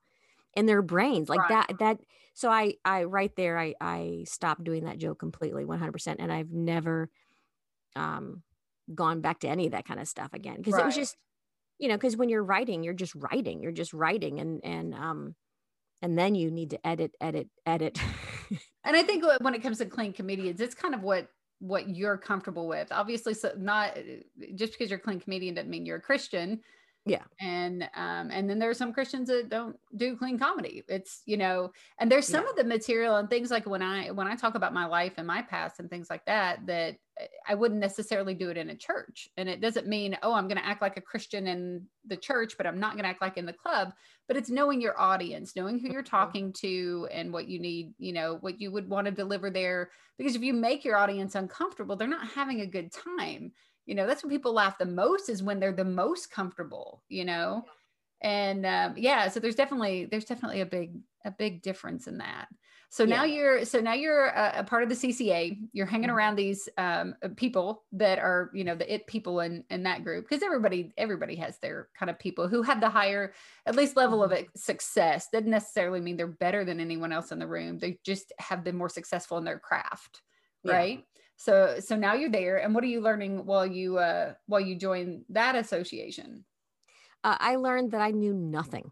in 0.53 0.65
their 0.65 0.81
brains 0.81 1.29
like 1.29 1.49
right. 1.49 1.67
that, 1.67 1.79
that. 1.79 1.99
So 2.33 2.49
I, 2.49 2.75
I, 2.85 3.03
right 3.03 3.35
there, 3.35 3.59
I, 3.59 3.73
I 3.81 4.23
stopped 4.27 4.63
doing 4.63 4.85
that 4.85 4.97
joke 4.97 5.19
completely 5.19 5.65
100%. 5.65 6.15
And 6.19 6.31
I've 6.31 6.51
never, 6.51 7.09
um, 7.95 8.43
gone 8.93 9.21
back 9.21 9.39
to 9.39 9.47
any 9.47 9.65
of 9.65 9.71
that 9.71 9.85
kind 9.85 9.99
of 9.99 10.07
stuff 10.07 10.33
again. 10.33 10.61
Cause 10.63 10.73
right. 10.73 10.83
it 10.83 10.85
was 10.85 10.95
just, 10.95 11.15
you 11.79 11.87
know, 11.87 11.97
cause 11.97 12.17
when 12.17 12.29
you're 12.29 12.43
writing, 12.43 12.83
you're 12.83 12.93
just 12.93 13.15
writing, 13.15 13.61
you're 13.61 13.71
just 13.71 13.93
writing 13.93 14.39
and, 14.39 14.63
and, 14.63 14.93
um, 14.93 15.35
and 16.01 16.17
then 16.17 16.35
you 16.35 16.51
need 16.51 16.71
to 16.71 16.87
edit, 16.87 17.15
edit, 17.21 17.47
edit. 17.65 17.97
and 18.83 18.95
I 18.95 19.03
think 19.03 19.23
when 19.41 19.53
it 19.53 19.63
comes 19.63 19.77
to 19.77 19.85
clean 19.85 20.11
comedians, 20.11 20.59
it's 20.59 20.75
kind 20.75 20.93
of 20.93 21.01
what 21.01 21.29
what 21.59 21.89
you're 21.89 22.17
comfortable 22.17 22.67
with. 22.67 22.87
Obviously, 22.91 23.33
so 23.33 23.51
not 23.57 23.97
just 24.55 24.73
because 24.73 24.89
you're 24.89 24.99
a 24.99 25.01
clean 25.01 25.19
comedian 25.19 25.55
doesn't 25.55 25.69
mean 25.69 25.85
you're 25.85 25.97
a 25.97 26.01
Christian 26.01 26.59
yeah. 27.05 27.23
And 27.41 27.83
um 27.95 28.31
and 28.31 28.49
then 28.49 28.59
there 28.59 28.69
are 28.69 28.73
some 28.73 28.93
christians 28.93 29.27
that 29.27 29.49
don't 29.49 29.75
do 29.97 30.15
clean 30.15 30.39
comedy. 30.39 30.83
It's 30.87 31.21
you 31.25 31.35
know 31.35 31.71
and 31.99 32.09
there's 32.09 32.27
some 32.27 32.45
yeah. 32.45 32.49
of 32.51 32.55
the 32.55 32.63
material 32.63 33.17
and 33.17 33.29
things 33.29 33.51
like 33.51 33.65
when 33.65 33.81
i 33.81 34.09
when 34.11 34.27
i 34.27 34.35
talk 34.35 34.55
about 34.55 34.73
my 34.73 34.85
life 34.85 35.13
and 35.17 35.27
my 35.27 35.41
past 35.41 35.79
and 35.79 35.89
things 35.89 36.09
like 36.09 36.25
that 36.25 36.65
that 36.65 36.95
i 37.47 37.55
wouldn't 37.55 37.81
necessarily 37.81 38.33
do 38.33 38.49
it 38.49 38.57
in 38.57 38.69
a 38.69 38.75
church. 38.75 39.27
And 39.35 39.49
it 39.49 39.59
doesn't 39.59 39.87
mean 39.87 40.17
oh 40.23 40.33
i'm 40.33 40.47
going 40.47 40.57
to 40.57 40.65
act 40.65 40.81
like 40.81 40.95
a 40.95 41.01
christian 41.01 41.47
in 41.47 41.85
the 42.07 42.17
church 42.17 42.55
but 42.57 42.65
i'm 42.65 42.79
not 42.79 42.93
going 42.93 43.03
to 43.03 43.09
act 43.09 43.21
like 43.21 43.37
in 43.37 43.45
the 43.45 43.53
club. 43.53 43.91
But 44.29 44.37
it's 44.37 44.49
knowing 44.49 44.79
your 44.79 44.97
audience 44.97 45.57
knowing 45.57 45.79
who 45.79 45.91
you're 45.91 46.03
talking 46.03 46.53
to 46.61 47.09
and 47.11 47.33
what 47.33 47.49
you 47.49 47.59
need 47.59 47.93
you 47.97 48.13
know 48.13 48.37
what 48.39 48.61
you 48.61 48.71
would 48.71 48.87
want 48.87 49.05
to 49.05 49.11
deliver 49.11 49.49
there. 49.49 49.91
Because 50.17 50.35
if 50.35 50.43
you 50.43 50.53
make 50.53 50.85
your 50.85 50.95
audience 50.95 51.35
uncomfortable 51.35 51.97
they're 51.97 52.07
not 52.07 52.29
having 52.29 52.61
a 52.61 52.65
good 52.65 52.93
time 52.93 53.51
you 53.85 53.95
know 53.95 54.07
that's 54.07 54.23
when 54.23 54.29
people 54.29 54.53
laugh 54.53 54.77
the 54.77 54.85
most 54.85 55.29
is 55.29 55.43
when 55.43 55.59
they're 55.59 55.71
the 55.71 55.83
most 55.83 56.31
comfortable 56.31 57.03
you 57.09 57.25
know? 57.25 57.65
And 58.21 58.65
um, 58.65 58.93
yeah 58.95 59.27
so 59.27 59.39
there's 59.39 59.55
definitely 59.55 60.05
there's 60.05 60.25
definitely 60.25 60.61
a 60.61 60.65
big 60.65 60.95
a 61.25 61.31
big 61.31 61.61
difference 61.61 62.07
in 62.07 62.17
that. 62.19 62.47
So 62.89 63.03
yeah. 63.03 63.15
now 63.15 63.23
you're 63.23 63.65
so 63.65 63.79
now 63.79 63.93
you're 63.93 64.27
a, 64.27 64.59
a, 64.59 64.63
part 64.63 64.83
of 64.83 64.89
the 64.89 64.95
cca 64.95 65.57
you're 65.71 65.87
hanging 65.87 66.09
mm-hmm. 66.09 66.15
around 66.15 66.35
these 66.35 66.69
um, 66.77 67.15
uh, 67.23 67.29
people 67.35 67.85
that 67.93 68.19
are 68.19 68.51
you 68.53 68.63
know 68.63 68.75
the 68.75 68.93
it 68.93 69.07
people 69.07 69.39
in 69.39 69.63
in 69.71 69.81
that 69.83 70.03
group 70.03 70.29
because 70.29 70.43
everybody 70.43 70.93
everybody 70.95 71.35
has 71.35 71.57
their 71.57 71.87
kind 71.97 72.11
of 72.11 72.19
people 72.19 72.47
who 72.47 72.61
have 72.61 72.79
the 72.79 72.89
higher 72.89 73.33
at 73.65 73.75
least 73.75 73.97
level 73.97 74.19
mm-hmm. 74.19 74.33
of 74.33 74.45
success. 74.55 75.27
Doesn't 75.33 75.49
necessarily 75.49 76.01
mean 76.01 76.17
they're 76.17 76.27
better 76.27 76.63
than 76.63 76.79
anyone 76.79 77.11
else 77.11 77.31
in 77.31 77.39
the 77.39 77.47
room. 77.47 77.79
They 77.79 77.97
just 78.05 78.31
have 78.37 78.63
been 78.63 78.77
more 78.77 78.89
successful 78.89 79.37
in 79.39 79.43
their 79.43 79.59
craft 79.59 80.21
right? 80.63 80.99
yeah 80.99 81.22
so 81.43 81.77
so 81.79 81.97
now 81.97 82.13
you're 82.13 82.29
there 82.29 82.57
and 82.57 82.73
what 82.73 82.85
are 82.85 82.87
you 82.87 83.01
learning 83.01 83.45
while 83.45 83.67
you 83.67 83.97
uh 83.97 84.33
while 84.45 84.61
you 84.61 84.75
join 84.75 85.25
that 85.29 85.55
association? 85.55 86.45
Uh, 87.23 87.35
i 87.39 87.55
learned 87.57 87.91
that 87.91 88.01
i 88.01 88.11
knew 88.11 88.33
nothing. 88.33 88.91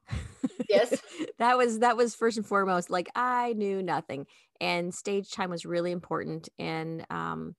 Yes. 0.68 1.02
That 1.38 1.58
was 1.58 1.80
that 1.80 1.98
was 1.98 2.14
first 2.14 2.38
and 2.38 2.46
foremost 2.46 2.92
like 2.92 3.10
i 3.16 3.54
knew 3.54 3.82
nothing 3.82 4.28
and 4.60 4.94
stage 4.94 5.32
time 5.32 5.50
was 5.50 5.66
really 5.66 5.92
important 5.92 6.50
and 6.60 7.04
um 7.10 7.56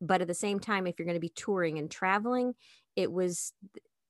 but 0.00 0.22
at 0.22 0.28
the 0.28 0.34
same 0.34 0.58
time 0.58 0.86
if 0.86 0.98
you're 0.98 1.06
going 1.06 1.16
to 1.16 1.20
be 1.20 1.28
touring 1.28 1.78
and 1.78 1.90
traveling 1.90 2.54
it 2.94 3.12
was 3.12 3.52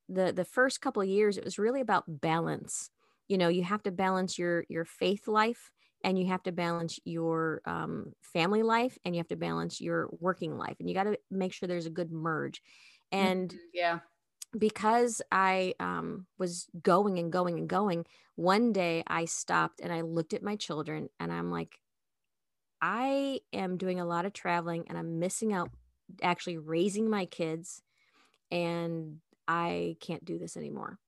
the 0.09 0.33
the 0.33 0.45
first 0.45 0.81
couple 0.81 1.03
of 1.03 1.09
years 1.09 1.37
it 1.37 1.45
was 1.45 1.59
really 1.59 1.81
about 1.81 2.05
balance. 2.07 2.91
You 3.29 3.39
know 3.39 3.49
you 3.49 3.65
have 3.65 3.83
to 3.83 3.91
balance 3.91 4.39
your 4.39 4.65
your 4.69 4.85
faith 4.85 5.27
life 5.27 5.73
and 6.07 6.17
you 6.17 6.27
have 6.27 6.43
to 6.45 6.53
balance 6.53 7.01
your 7.05 7.61
um, 7.67 8.13
family 8.23 8.63
life 8.63 8.97
and 9.05 9.15
you 9.15 9.19
have 9.19 9.29
to 9.29 9.37
balance 9.37 9.81
your 9.81 10.09
working 10.21 10.57
life 10.57 10.77
and 10.79 10.89
you 10.89 10.95
got 10.95 11.03
to 11.03 11.19
make 11.33 11.53
sure 11.53 11.67
there's 11.67 11.87
a 11.87 11.91
good 11.91 12.13
merge 12.13 12.63
and 13.13 13.51
mm-hmm. 13.51 13.59
yeah 13.75 13.99
because 14.57 15.21
i 15.33 15.75
um, 15.81 16.25
was 16.39 16.67
going 16.81 17.19
and 17.19 17.33
going 17.33 17.59
and 17.59 17.69
going 17.69 18.07
one 18.37 18.73
day 18.73 19.03
i 19.09 19.25
stopped 19.25 19.81
and 19.81 19.93
i 19.93 20.01
looked 20.01 20.33
at 20.33 20.43
my 20.43 20.55
children 20.55 21.09
and 21.19 21.33
i'm 21.33 21.51
like 21.51 21.77
i 22.81 23.41
am 23.53 23.77
doing 23.77 23.99
a 23.99 24.07
lot 24.07 24.25
of 24.25 24.33
traveling 24.33 24.85
and 24.89 24.97
i'm 24.97 25.19
missing 25.19 25.53
out 25.53 25.71
actually 26.23 26.57
raising 26.57 27.11
my 27.11 27.27
kids 27.27 27.83
and 28.53 29.17
i 29.49 29.97
can't 30.01 30.25
do 30.25 30.39
this 30.39 30.57
anymore 30.57 30.99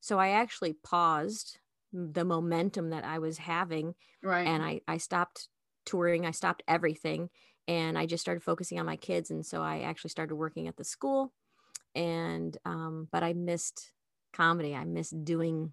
so 0.00 0.18
i 0.18 0.30
actually 0.30 0.72
paused 0.72 1.58
the 1.92 2.24
momentum 2.24 2.90
that 2.90 3.04
I 3.04 3.18
was 3.18 3.38
having. 3.38 3.94
Right. 4.22 4.46
And 4.46 4.62
I, 4.62 4.80
I 4.86 4.98
stopped 4.98 5.48
touring, 5.84 6.26
I 6.26 6.32
stopped 6.32 6.62
everything, 6.68 7.30
and 7.66 7.98
I 7.98 8.06
just 8.06 8.20
started 8.20 8.42
focusing 8.42 8.78
on 8.78 8.86
my 8.86 8.96
kids. 8.96 9.30
And 9.30 9.44
so 9.44 9.62
I 9.62 9.80
actually 9.80 10.10
started 10.10 10.34
working 10.34 10.68
at 10.68 10.76
the 10.76 10.84
school. 10.84 11.32
And, 11.94 12.56
um, 12.64 13.08
but 13.10 13.22
I 13.22 13.32
missed 13.32 13.92
comedy, 14.32 14.74
I 14.74 14.84
missed 14.84 15.24
doing 15.24 15.72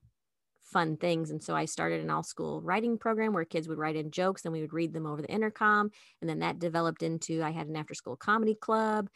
fun 0.65 0.97
things. 0.97 1.29
And 1.29 1.41
so 1.41 1.55
I 1.55 1.65
started 1.65 2.01
an 2.01 2.09
all 2.09 2.23
school 2.23 2.61
writing 2.61 2.97
program 2.97 3.33
where 3.33 3.45
kids 3.45 3.67
would 3.67 3.77
write 3.77 3.95
in 3.95 4.11
jokes 4.11 4.45
and 4.45 4.51
we 4.51 4.61
would 4.61 4.73
read 4.73 4.93
them 4.93 5.05
over 5.05 5.21
the 5.21 5.31
intercom. 5.31 5.91
And 6.21 6.29
then 6.29 6.39
that 6.39 6.59
developed 6.59 7.03
into 7.03 7.43
I 7.43 7.51
had 7.51 7.67
an 7.67 7.75
after 7.75 7.93
school 7.93 8.15
comedy 8.15 8.55
club. 8.55 9.09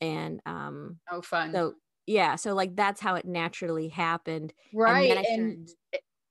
And 0.00 0.40
um 0.46 0.96
oh 1.10 1.22
fun. 1.22 1.52
So 1.52 1.74
yeah, 2.06 2.36
so 2.36 2.54
like 2.54 2.74
that's 2.76 3.00
how 3.00 3.16
it 3.16 3.26
naturally 3.26 3.88
happened. 3.88 4.52
Right. 4.72 5.16
And, 5.16 5.26
and 5.26 5.68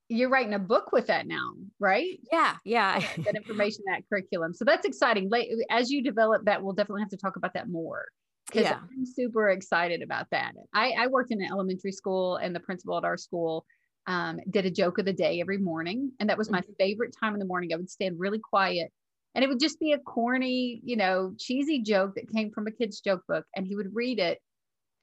you're 0.08 0.30
writing 0.30 0.54
a 0.54 0.60
book 0.60 0.92
with 0.92 1.08
that 1.08 1.28
now, 1.28 1.54
right? 1.80 2.20
Yeah, 2.32 2.56
yeah. 2.64 3.00
that 3.24 3.36
information, 3.36 3.84
that 3.88 4.04
curriculum. 4.08 4.54
So 4.54 4.66
that's 4.66 4.86
exciting. 4.86 5.30
As 5.70 5.90
you 5.90 6.04
develop 6.04 6.46
that, 6.46 6.62
we'll 6.64 6.74
definitely 6.74 7.02
have 7.02 7.10
to 7.10 7.18
talk 7.18 7.36
about 7.36 7.54
that 7.54 7.70
more 7.70 8.06
because 8.48 8.64
yeah. 8.64 8.78
I'm 8.78 9.06
super 9.06 9.50
excited 9.50 10.02
about 10.02 10.28
that. 10.32 10.54
I, 10.74 10.92
I 10.92 11.08
worked 11.08 11.32
in 11.32 11.42
an 11.42 11.50
elementary 11.50 11.92
school, 11.92 12.38
and 12.38 12.56
the 12.56 12.60
principal 12.60 12.98
at 12.98 13.04
our 13.04 13.18
school 13.18 13.66
um, 14.08 14.40
did 14.50 14.66
a 14.66 14.72
joke 14.72 14.98
of 15.00 15.06
the 15.06 15.14
day 15.14 15.42
every 15.42 15.58
morning, 15.58 16.12
and 16.20 16.30
that 16.30 16.38
was 16.38 16.52
my 16.52 16.62
mm-hmm. 16.62 16.74
favorite 16.80 17.16
time 17.20 17.34
in 17.34 17.40
the 17.40 17.46
morning. 17.46 17.74
I 17.74 17.78
would 17.78 17.90
stand 17.90 18.20
really 18.20 18.40
quiet, 18.40 18.92
and 19.34 19.44
it 19.44 19.48
would 19.48 19.60
just 19.60 19.80
be 19.80 19.94
a 19.94 20.00
corny, 20.00 20.82
you 20.84 20.96
know, 20.96 21.34
cheesy 21.40 21.82
joke 21.82 22.16
that 22.16 22.32
came 22.32 22.52
from 22.52 22.68
a 22.68 22.72
kid's 22.72 23.00
joke 23.00 23.24
book, 23.28 23.46
and 23.56 23.66
he 23.66 23.76
would 23.76 23.96
read 23.96 24.20
it 24.20 24.40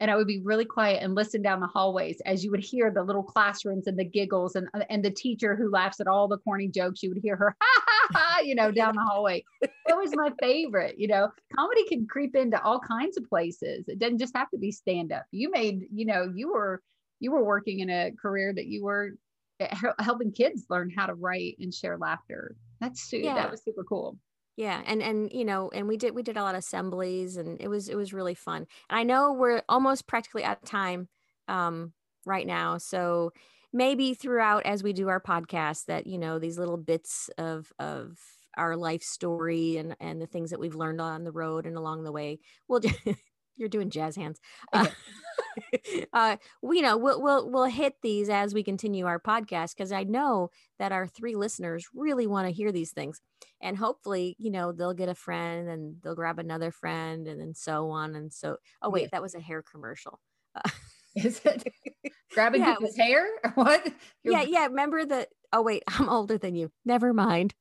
and 0.03 0.11
I 0.11 0.17
would 0.17 0.27
be 0.27 0.41
really 0.41 0.65
quiet 0.65 1.01
and 1.01 1.15
listen 1.15 1.43
down 1.43 1.61
the 1.61 1.69
hallways 1.69 2.21
as 2.27 2.43
you 2.43 2.51
would 2.51 2.65
hear 2.65 2.91
the 2.91 3.05
little 3.05 3.23
classrooms 3.23 3.87
and 3.87 3.97
the 3.97 4.05
giggles 4.05 4.57
and 4.57 4.67
and 4.91 5.05
the 5.05 5.13
teacher 5.13 5.55
who 5.55 5.71
laughs 5.71 6.01
at 6.01 6.09
all 6.09 6.27
the 6.27 6.39
corny 6.39 6.67
jokes. 6.67 7.05
You 7.05 7.11
would 7.11 7.23
hear 7.23 7.37
her 7.37 7.57
ha 7.63 7.83
ha 7.87 8.09
ha, 8.13 8.41
you 8.41 8.57
know, 8.57 8.73
down 8.73 8.97
the 8.97 9.03
hallway. 9.03 9.45
That 9.61 9.97
was 9.97 10.11
my 10.17 10.33
favorite. 10.43 10.99
You 10.99 11.07
know, 11.07 11.29
comedy 11.57 11.85
can 11.87 12.09
creep 12.09 12.35
into 12.35 12.61
all 12.65 12.81
kinds 12.81 13.17
of 13.17 13.29
places. 13.29 13.85
It 13.87 14.01
doesn't 14.01 14.19
just 14.19 14.37
have 14.37 14.51
to 14.51 14.59
be 14.59 14.73
stand 14.73 15.13
up. 15.13 15.25
You 15.31 15.53
made, 15.53 15.87
you 15.95 16.05
know, 16.05 16.29
you 16.35 16.53
were 16.53 16.83
you 17.21 17.31
were 17.31 17.45
working 17.45 17.79
in 17.79 17.89
a 17.89 18.11
career 18.21 18.53
that 18.53 18.67
you 18.67 18.83
were 18.83 19.13
eh, 19.61 19.73
helping 20.01 20.33
kids 20.33 20.67
learn 20.69 20.91
how 20.91 21.07
to 21.07 21.15
write 21.15 21.55
and 21.61 21.73
share 21.73 21.97
laughter. 21.97 22.57
That's 22.81 23.13
yeah. 23.13 23.35
that 23.35 23.53
was 23.53 23.63
super 23.63 23.85
cool 23.85 24.19
yeah 24.57 24.83
and 24.87 25.03
and 25.03 25.33
you 25.33 25.45
know 25.45 25.71
and 25.73 25.89
we 25.89 25.97
did 25.97 26.15
we 26.15 26.23
did 26.23 26.37
a 26.37 26.43
lot 26.43 26.55
of 26.55 26.61
assemblies 26.61 27.37
and 27.37 27.61
it 27.61 27.69
was 27.69 27.89
it 27.89 27.97
was 27.97 28.13
really 28.13 28.35
fun. 28.35 28.67
And 28.91 28.99
i 28.99 29.03
know 29.03 29.33
we're 29.33 29.63
almost 29.69 30.07
practically 30.07 30.45
out 30.45 30.59
of 30.63 30.69
time 30.69 31.09
um 31.49 31.93
right 32.27 32.47
now 32.47 32.79
so 32.79 33.33
maybe 33.73 34.15
throughout 34.15 34.65
as 34.67 34.83
we 34.83 34.93
do 34.93 35.09
our 35.09 35.21
podcast 35.21 35.87
that 35.87 36.07
you 36.07 36.19
know 36.19 36.39
these 36.39 36.59
little 36.59 36.77
bits 36.77 37.31
of 37.39 37.73
of 37.79 38.19
our 38.57 38.77
life 38.77 39.03
story 39.03 39.79
and 39.79 39.97
and 40.01 40.21
the 40.21 40.27
things 40.27 40.51
that 40.51 40.61
we've 40.61 40.75
learned 40.75 41.01
on 41.01 41.25
the 41.25 41.33
road 41.33 41.67
and 41.67 41.77
along 41.77 42.05
the 42.05 42.13
way 42.13 42.39
we'll 42.69 42.81
you're 43.57 43.69
doing 43.69 43.91
jazz 43.91 44.17
hands. 44.17 44.41
Uh, 44.73 44.87
uh, 46.13 46.37
we 46.63 46.77
you 46.77 46.83
know 46.83 46.97
we'll, 46.97 47.21
we'll 47.21 47.51
we'll 47.51 47.65
hit 47.65 47.95
these 48.03 48.29
as 48.29 48.55
we 48.55 48.63
continue 48.63 49.07
our 49.07 49.21
podcast 49.21 49.77
because 49.77 49.93
i 49.93 50.03
know 50.03 50.51
that 50.79 50.93
our 50.93 51.07
three 51.07 51.35
listeners 51.35 51.87
really 51.95 52.27
want 52.27 52.47
to 52.47 52.53
hear 52.53 52.73
these 52.73 52.93
things. 52.93 53.21
And 53.61 53.77
hopefully 53.77 54.37
you 54.39 54.51
know 54.51 54.73
they'll 54.73 54.95
get 54.95 55.09
a 55.09 55.15
friend 55.15 55.69
and 55.69 55.97
they'll 56.03 56.15
grab 56.15 56.39
another 56.39 56.71
friend 56.71 57.27
and 57.27 57.41
then 57.41 57.55
so 57.55 57.91
on 57.91 58.15
and 58.15 58.33
so 58.33 58.57
oh 58.81 58.91
wait 58.91 59.03
yeah. 59.03 59.09
that 59.13 59.23
was 59.23 59.35
a 59.35 59.41
hair 59.41 59.63
commercial. 59.63 60.19
Uh, 60.55 60.69
is 61.17 61.41
it? 61.45 61.73
Grabbing 62.35 62.63
yeah, 62.63 62.77
his 62.81 62.97
hair? 62.97 63.27
What? 63.55 63.93
You're... 64.23 64.35
yeah 64.35 64.43
yeah 64.43 64.67
remember 64.67 65.05
the 65.05 65.29
oh 65.53 65.63
wait 65.63 65.83
i'm 65.89 66.09
older 66.09 66.39
than 66.39 66.55
you. 66.55 66.71
Never 66.85 67.13
mind. 67.13 67.55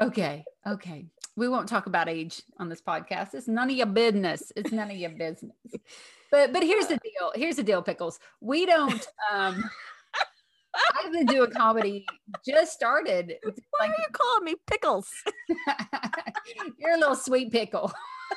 Okay. 0.00 0.44
Okay. 0.66 1.06
We 1.36 1.48
won't 1.48 1.68
talk 1.68 1.86
about 1.86 2.08
age 2.08 2.42
on 2.58 2.68
this 2.68 2.80
podcast. 2.80 3.34
It's 3.34 3.48
none 3.48 3.70
of 3.70 3.76
your 3.76 3.86
business. 3.86 4.52
It's 4.56 4.72
none 4.72 4.90
of 4.90 4.96
your 4.96 5.10
business. 5.10 5.56
But 6.30 6.52
but 6.52 6.62
here's 6.62 6.86
the 6.86 6.98
deal. 6.98 7.32
Here's 7.34 7.56
the 7.56 7.62
deal, 7.62 7.82
pickles. 7.82 8.18
We 8.40 8.66
don't 8.66 9.06
um 9.32 9.62
I've 10.96 11.12
been 11.12 11.26
doing 11.26 11.50
comedy 11.52 12.06
just 12.46 12.72
started. 12.72 13.34
Why 13.42 13.52
like, 13.80 13.90
are 13.90 13.94
you 13.98 14.08
calling 14.12 14.44
me 14.44 14.54
pickles? 14.66 15.08
You're 16.78 16.94
a 16.94 16.98
little 16.98 17.14
sweet 17.14 17.52
pickle. 17.52 17.92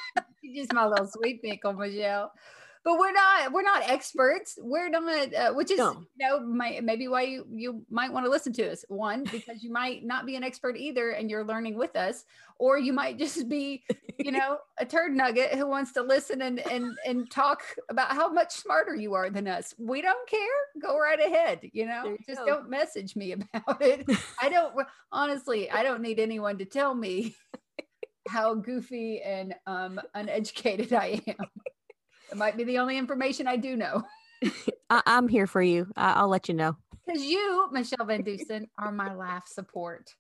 You're 0.42 0.64
just 0.64 0.74
my 0.74 0.86
little 0.86 1.08
sweet 1.08 1.42
pickle, 1.42 1.74
Michelle 1.74 2.32
but 2.88 2.98
we're 2.98 3.12
not 3.12 3.52
we're 3.52 3.64
not 3.64 3.84
experts. 3.90 4.58
We're 4.62 4.88
not 4.88 5.34
uh, 5.34 5.54
which 5.54 5.72
is 5.72 5.78
no. 5.78 6.06
you 6.16 6.26
know 6.26 6.40
my, 6.40 6.80
maybe 6.82 7.10
why 7.10 7.24
you 7.24 7.46
you 7.54 7.86
might 7.90 8.14
want 8.14 8.26
to 8.26 8.32
listen 8.32 8.54
to 8.54 8.72
us. 8.72 8.86
One 8.88 9.26
because 9.26 9.62
you 9.62 9.74
might 9.74 10.06
not 10.06 10.26
be 10.26 10.38
an 10.38 10.44
expert 10.46 10.78
either 10.78 11.10
and 11.10 11.30
you're 11.30 11.44
learning 11.44 11.78
with 11.78 11.98
us 11.98 12.24
or 12.60 12.80
you 12.80 12.94
might 12.94 13.20
just 13.20 13.50
be 13.50 13.84
you 14.18 14.32
know 14.32 14.60
a 14.80 14.86
turd 14.86 15.14
nugget 15.14 15.54
who 15.56 15.68
wants 15.68 15.92
to 15.94 16.02
listen 16.02 16.42
and 16.44 16.60
and 16.72 16.96
and 17.06 17.30
talk 17.30 17.62
about 17.90 18.14
how 18.14 18.32
much 18.32 18.54
smarter 18.54 18.96
you 18.96 19.14
are 19.16 19.30
than 19.30 19.50
us. 19.50 19.76
We 19.78 20.02
don't 20.02 20.30
care. 20.30 20.40
Go 20.82 20.98
right 20.98 21.20
ahead 21.20 21.60
you 21.74 21.86
know? 21.86 22.06
You 22.06 22.18
just 22.26 22.40
go. 22.40 22.46
don't 22.46 22.70
message 22.70 23.18
me 23.18 23.32
about 23.54 23.82
it. 23.82 24.08
I 24.42 24.48
don't 24.48 24.74
honestly 25.12 25.70
i 25.72 25.84
don't 25.84 26.02
need 26.02 26.20
anyone 26.20 26.58
to 26.58 26.66
tell 26.66 26.94
me 26.94 27.36
how 28.28 28.54
goofy 28.54 29.22
and 29.22 29.56
um 29.66 30.00
uneducated 30.14 30.94
i 30.94 31.22
am 31.28 31.36
it 32.32 32.38
might 32.38 32.58
be 32.58 32.64
the 32.64 32.78
only 32.80 32.98
information 32.98 33.48
I 33.48 33.58
do 33.58 33.76
know. 33.76 34.04
I- 34.90 35.02
am 35.06 35.28
here 35.28 35.48
for 35.48 35.62
you. 35.62 35.88
I- 35.96 36.22
will 36.22 36.30
let 36.30 36.48
you 36.48 36.54
know. 36.54 36.78
Because 37.06 37.24
you, 37.24 37.70
Michelle 37.72 38.06
Van 38.06 38.22
Dusen, 38.22 38.68
are 38.78 38.92
my 38.92 39.14
laugh 39.14 39.48
support. 39.48 40.14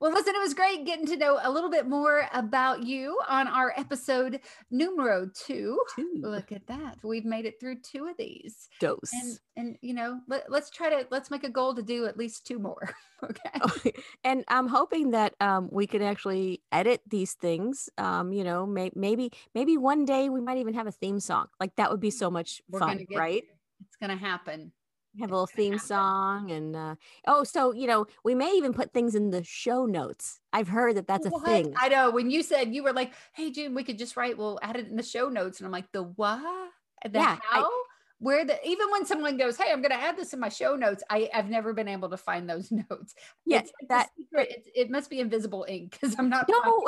Well, 0.00 0.12
listen, 0.12 0.34
it 0.34 0.40
was 0.40 0.54
great 0.54 0.86
getting 0.86 1.04
to 1.08 1.16
know 1.18 1.38
a 1.42 1.50
little 1.50 1.68
bit 1.68 1.86
more 1.86 2.26
about 2.32 2.84
you 2.84 3.20
on 3.28 3.46
our 3.46 3.74
episode 3.76 4.40
numero 4.70 5.28
two. 5.34 5.78
two. 5.94 6.10
Look 6.22 6.52
at 6.52 6.66
that. 6.68 6.96
We've 7.04 7.26
made 7.26 7.44
it 7.44 7.60
through 7.60 7.80
two 7.82 8.06
of 8.06 8.16
these. 8.16 8.70
Dose. 8.80 9.12
And, 9.12 9.38
and 9.58 9.76
you 9.82 9.92
know, 9.92 10.20
let, 10.26 10.50
us 10.50 10.70
try 10.70 10.88
to, 10.88 11.06
let's 11.10 11.30
make 11.30 11.44
a 11.44 11.50
goal 11.50 11.74
to 11.74 11.82
do 11.82 12.06
at 12.06 12.16
least 12.16 12.46
two 12.46 12.58
more. 12.58 12.94
okay. 13.22 13.92
and 14.24 14.42
I'm 14.48 14.68
hoping 14.68 15.10
that 15.10 15.34
um, 15.38 15.68
we 15.70 15.86
could 15.86 16.00
actually 16.00 16.62
edit 16.72 17.02
these 17.06 17.34
things. 17.34 17.90
Um, 17.98 18.32
you 18.32 18.42
know, 18.42 18.64
may, 18.64 18.90
maybe, 18.94 19.32
maybe 19.54 19.76
one 19.76 20.06
day 20.06 20.30
we 20.30 20.40
might 20.40 20.56
even 20.56 20.72
have 20.72 20.86
a 20.86 20.92
theme 20.92 21.20
song. 21.20 21.48
Like 21.60 21.76
that 21.76 21.90
would 21.90 22.00
be 22.00 22.10
so 22.10 22.30
much 22.30 22.62
We're 22.70 22.78
fun, 22.78 23.04
right? 23.14 23.44
It's 23.82 23.96
going 23.96 24.16
to 24.18 24.24
happen 24.24 24.72
have 25.18 25.30
a 25.30 25.34
little 25.34 25.46
theme 25.46 25.78
song 25.78 26.50
and 26.50 26.76
uh, 26.76 26.94
oh 27.26 27.42
so 27.42 27.72
you 27.72 27.86
know 27.86 28.06
we 28.24 28.34
may 28.34 28.52
even 28.52 28.72
put 28.72 28.92
things 28.92 29.14
in 29.14 29.30
the 29.30 29.42
show 29.42 29.86
notes. 29.86 30.40
I've 30.52 30.68
heard 30.68 30.96
that 30.96 31.06
that's 31.06 31.26
what? 31.28 31.42
a 31.42 31.44
thing. 31.44 31.74
I 31.76 31.88
know 31.88 32.10
when 32.10 32.30
you 32.30 32.42
said 32.42 32.74
you 32.74 32.82
were 32.82 32.92
like 32.92 33.12
hey 33.32 33.50
june 33.50 33.74
we 33.74 33.82
could 33.82 33.98
just 33.98 34.16
write 34.16 34.38
we'll 34.38 34.58
add 34.62 34.76
it 34.76 34.88
in 34.88 34.96
the 34.96 35.02
show 35.02 35.28
notes 35.28 35.58
and 35.58 35.66
i'm 35.66 35.72
like 35.72 35.90
the 35.92 36.04
what? 36.04 36.70
The 37.04 37.18
yeah, 37.18 37.38
how? 37.42 37.64
I, 37.64 37.82
where 38.18 38.44
the 38.44 38.56
even 38.66 38.90
when 38.90 39.04
someone 39.04 39.36
goes 39.36 39.56
hey 39.56 39.72
i'm 39.72 39.80
going 39.80 39.90
to 39.90 40.00
add 40.00 40.16
this 40.16 40.32
in 40.32 40.40
my 40.40 40.48
show 40.48 40.76
notes 40.76 41.02
i 41.10 41.28
i've 41.34 41.48
never 41.48 41.72
been 41.72 41.88
able 41.88 42.08
to 42.10 42.16
find 42.16 42.48
those 42.48 42.70
notes. 42.90 43.14
Yes 43.44 43.70
yeah, 43.80 43.86
that 43.88 44.10
it, 44.32 44.68
it 44.74 44.90
must 44.90 45.10
be 45.10 45.20
invisible 45.20 45.66
ink 45.68 45.92
because 45.92 46.14
i'm 46.18 46.28
not 46.28 46.48
no. 46.48 46.86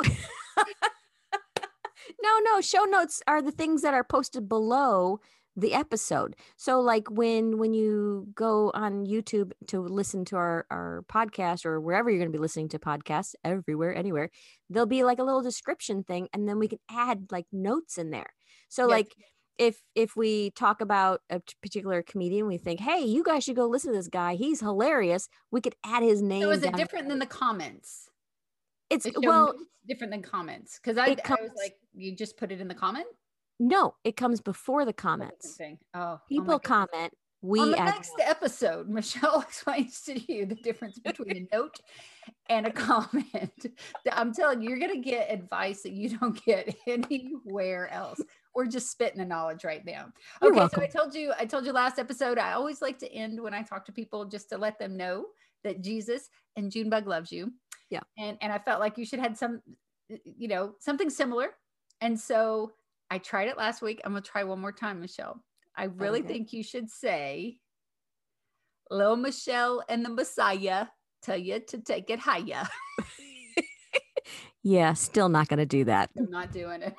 no 2.21 2.39
no 2.43 2.61
show 2.61 2.83
notes 2.83 3.21
are 3.27 3.41
the 3.41 3.51
things 3.51 3.81
that 3.81 3.93
are 3.93 4.03
posted 4.03 4.47
below 4.47 5.19
the 5.55 5.73
episode. 5.73 6.35
So 6.55 6.81
like 6.81 7.09
when 7.09 7.57
when 7.57 7.73
you 7.73 8.27
go 8.33 8.71
on 8.73 9.05
youtube 9.05 9.51
to 9.67 9.81
listen 9.81 10.25
to 10.25 10.35
our 10.35 10.65
our 10.71 11.03
podcast 11.11 11.65
or 11.65 11.79
wherever 11.79 12.09
you're 12.09 12.19
going 12.19 12.31
to 12.31 12.37
be 12.37 12.41
listening 12.41 12.69
to 12.69 12.79
podcasts 12.79 13.35
everywhere 13.43 13.95
anywhere 13.95 14.29
there'll 14.69 14.87
be 14.87 15.03
like 15.03 15.19
a 15.19 15.23
little 15.23 15.41
description 15.41 16.03
thing 16.03 16.27
and 16.33 16.47
then 16.47 16.57
we 16.57 16.67
can 16.67 16.79
add 16.89 17.27
like 17.31 17.45
notes 17.51 17.97
in 17.97 18.09
there. 18.09 18.33
So 18.69 18.83
yes. 18.83 18.89
like 18.89 19.15
if 19.59 19.83
if 19.93 20.15
we 20.15 20.49
talk 20.51 20.81
about 20.81 21.21
a 21.29 21.39
particular 21.61 22.01
comedian 22.01 22.47
we 22.47 22.57
think 22.57 22.79
hey 22.79 23.01
you 23.05 23.23
guys 23.23 23.43
should 23.43 23.55
go 23.55 23.67
listen 23.67 23.91
to 23.91 23.97
this 23.97 24.07
guy. 24.07 24.35
He's 24.35 24.59
hilarious. 24.59 25.29
We 25.51 25.61
could 25.61 25.75
add 25.85 26.03
his 26.03 26.21
name 26.21 26.43
so 26.43 26.51
is 26.51 26.63
it 26.63 26.75
different 26.75 27.09
than 27.09 27.19
the 27.19 27.27
comments? 27.27 28.09
It's 28.89 29.07
well 29.23 29.53
different 29.87 30.11
than 30.11 30.21
comments 30.21 30.79
because 30.81 30.97
I, 30.97 31.15
I 31.25 31.41
was 31.41 31.51
like 31.57 31.75
you 31.93 32.15
just 32.15 32.37
put 32.37 32.51
it 32.51 32.61
in 32.61 32.67
the 32.67 32.75
comment 32.75 33.07
no, 33.59 33.95
it 34.03 34.17
comes 34.17 34.41
before 34.41 34.85
the 34.85 34.93
comments. 34.93 35.57
Oh, 35.61 35.75
oh 35.93 36.21
People 36.27 36.55
oh 36.55 36.59
comment. 36.59 37.13
We 37.43 37.59
on 37.59 37.71
the 37.71 37.77
next 37.77 38.13
episode, 38.21 38.87
Michelle 38.89 39.41
explains 39.41 40.01
to 40.03 40.17
you 40.31 40.45
the 40.45 40.55
difference 40.55 40.97
between 40.99 41.47
a 41.51 41.55
note 41.55 41.77
and 42.49 42.65
a 42.65 42.71
comment. 42.71 43.65
I'm 44.11 44.33
telling 44.33 44.61
you, 44.61 44.69
you're 44.69 44.79
gonna 44.79 45.01
get 45.01 45.29
advice 45.29 45.81
that 45.83 45.91
you 45.91 46.17
don't 46.17 46.43
get 46.45 46.73
anywhere 46.87 47.91
else. 47.91 48.21
We're 48.55 48.67
just 48.67 48.91
spitting 48.91 49.19
the 49.19 49.25
knowledge 49.25 49.65
right 49.65 49.85
now. 49.85 50.07
Okay, 50.41 50.67
so 50.73 50.81
I 50.81 50.87
told 50.87 51.13
you, 51.13 51.33
I 51.37 51.45
told 51.45 51.65
you 51.65 51.73
last 51.73 51.99
episode. 51.99 52.37
I 52.37 52.53
always 52.53 52.81
like 52.81 52.97
to 52.99 53.11
end 53.11 53.41
when 53.41 53.53
I 53.53 53.61
talk 53.61 53.85
to 53.87 53.91
people 53.91 54.23
just 54.23 54.47
to 54.49 54.57
let 54.57 54.79
them 54.79 54.95
know 54.95 55.25
that 55.65 55.81
Jesus 55.81 56.29
and 56.55 56.71
Junebug 56.71 57.07
loves 57.07 57.29
you. 57.29 57.51
Yeah, 57.89 58.01
and 58.17 58.37
and 58.39 58.53
I 58.53 58.59
felt 58.59 58.79
like 58.79 58.97
you 58.97 59.05
should 59.05 59.19
have 59.19 59.35
some, 59.35 59.61
you 60.07 60.47
know, 60.47 60.75
something 60.79 61.09
similar. 61.09 61.49
And 61.99 62.17
so 62.17 62.71
I 63.13 63.19
tried 63.19 63.47
it 63.47 63.57
last 63.57 63.83
week. 63.83 64.01
I'm 64.03 64.13
going 64.13 64.23
to 64.23 64.27
try 64.27 64.43
one 64.43 64.59
more 64.59 64.71
time, 64.71 64.99
Michelle. 64.99 65.39
I 65.77 65.83
really 65.83 66.21
okay. 66.21 66.29
think 66.29 66.51
you 66.51 66.63
should 66.63 66.89
say, 66.89 67.59
Little 68.89 69.17
Michelle 69.17 69.83
and 69.87 70.03
the 70.03 70.09
Messiah 70.09 70.87
tell 71.21 71.37
you 71.37 71.59
to 71.59 71.77
take 71.77 72.09
it 72.09 72.17
higher. 72.17 72.67
yeah, 74.63 74.93
still 74.93 75.29
not 75.29 75.47
going 75.47 75.59
to 75.59 75.67
do 75.67 75.83
that. 75.83 76.09
I'm 76.17 76.31
not 76.31 76.51
doing 76.51 76.81
it. 76.81 76.95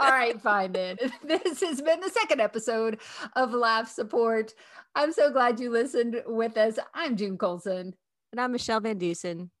All 0.00 0.10
right, 0.10 0.40
fine 0.42 0.72
then. 0.72 0.96
This 1.24 1.60
has 1.60 1.80
been 1.80 2.00
the 2.00 2.10
second 2.10 2.40
episode 2.40 2.98
of 3.36 3.54
Laugh 3.54 3.88
Support. 3.88 4.52
I'm 4.96 5.12
so 5.12 5.30
glad 5.30 5.60
you 5.60 5.70
listened 5.70 6.24
with 6.26 6.56
us. 6.56 6.76
I'm 6.92 7.16
June 7.16 7.38
Colson. 7.38 7.94
And 8.32 8.40
I'm 8.40 8.50
Michelle 8.50 8.80
Van 8.80 8.98
Dusen. 8.98 9.52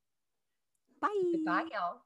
Bye. 1.00 1.08
Bye, 1.46 1.66
y'all. 1.72 2.00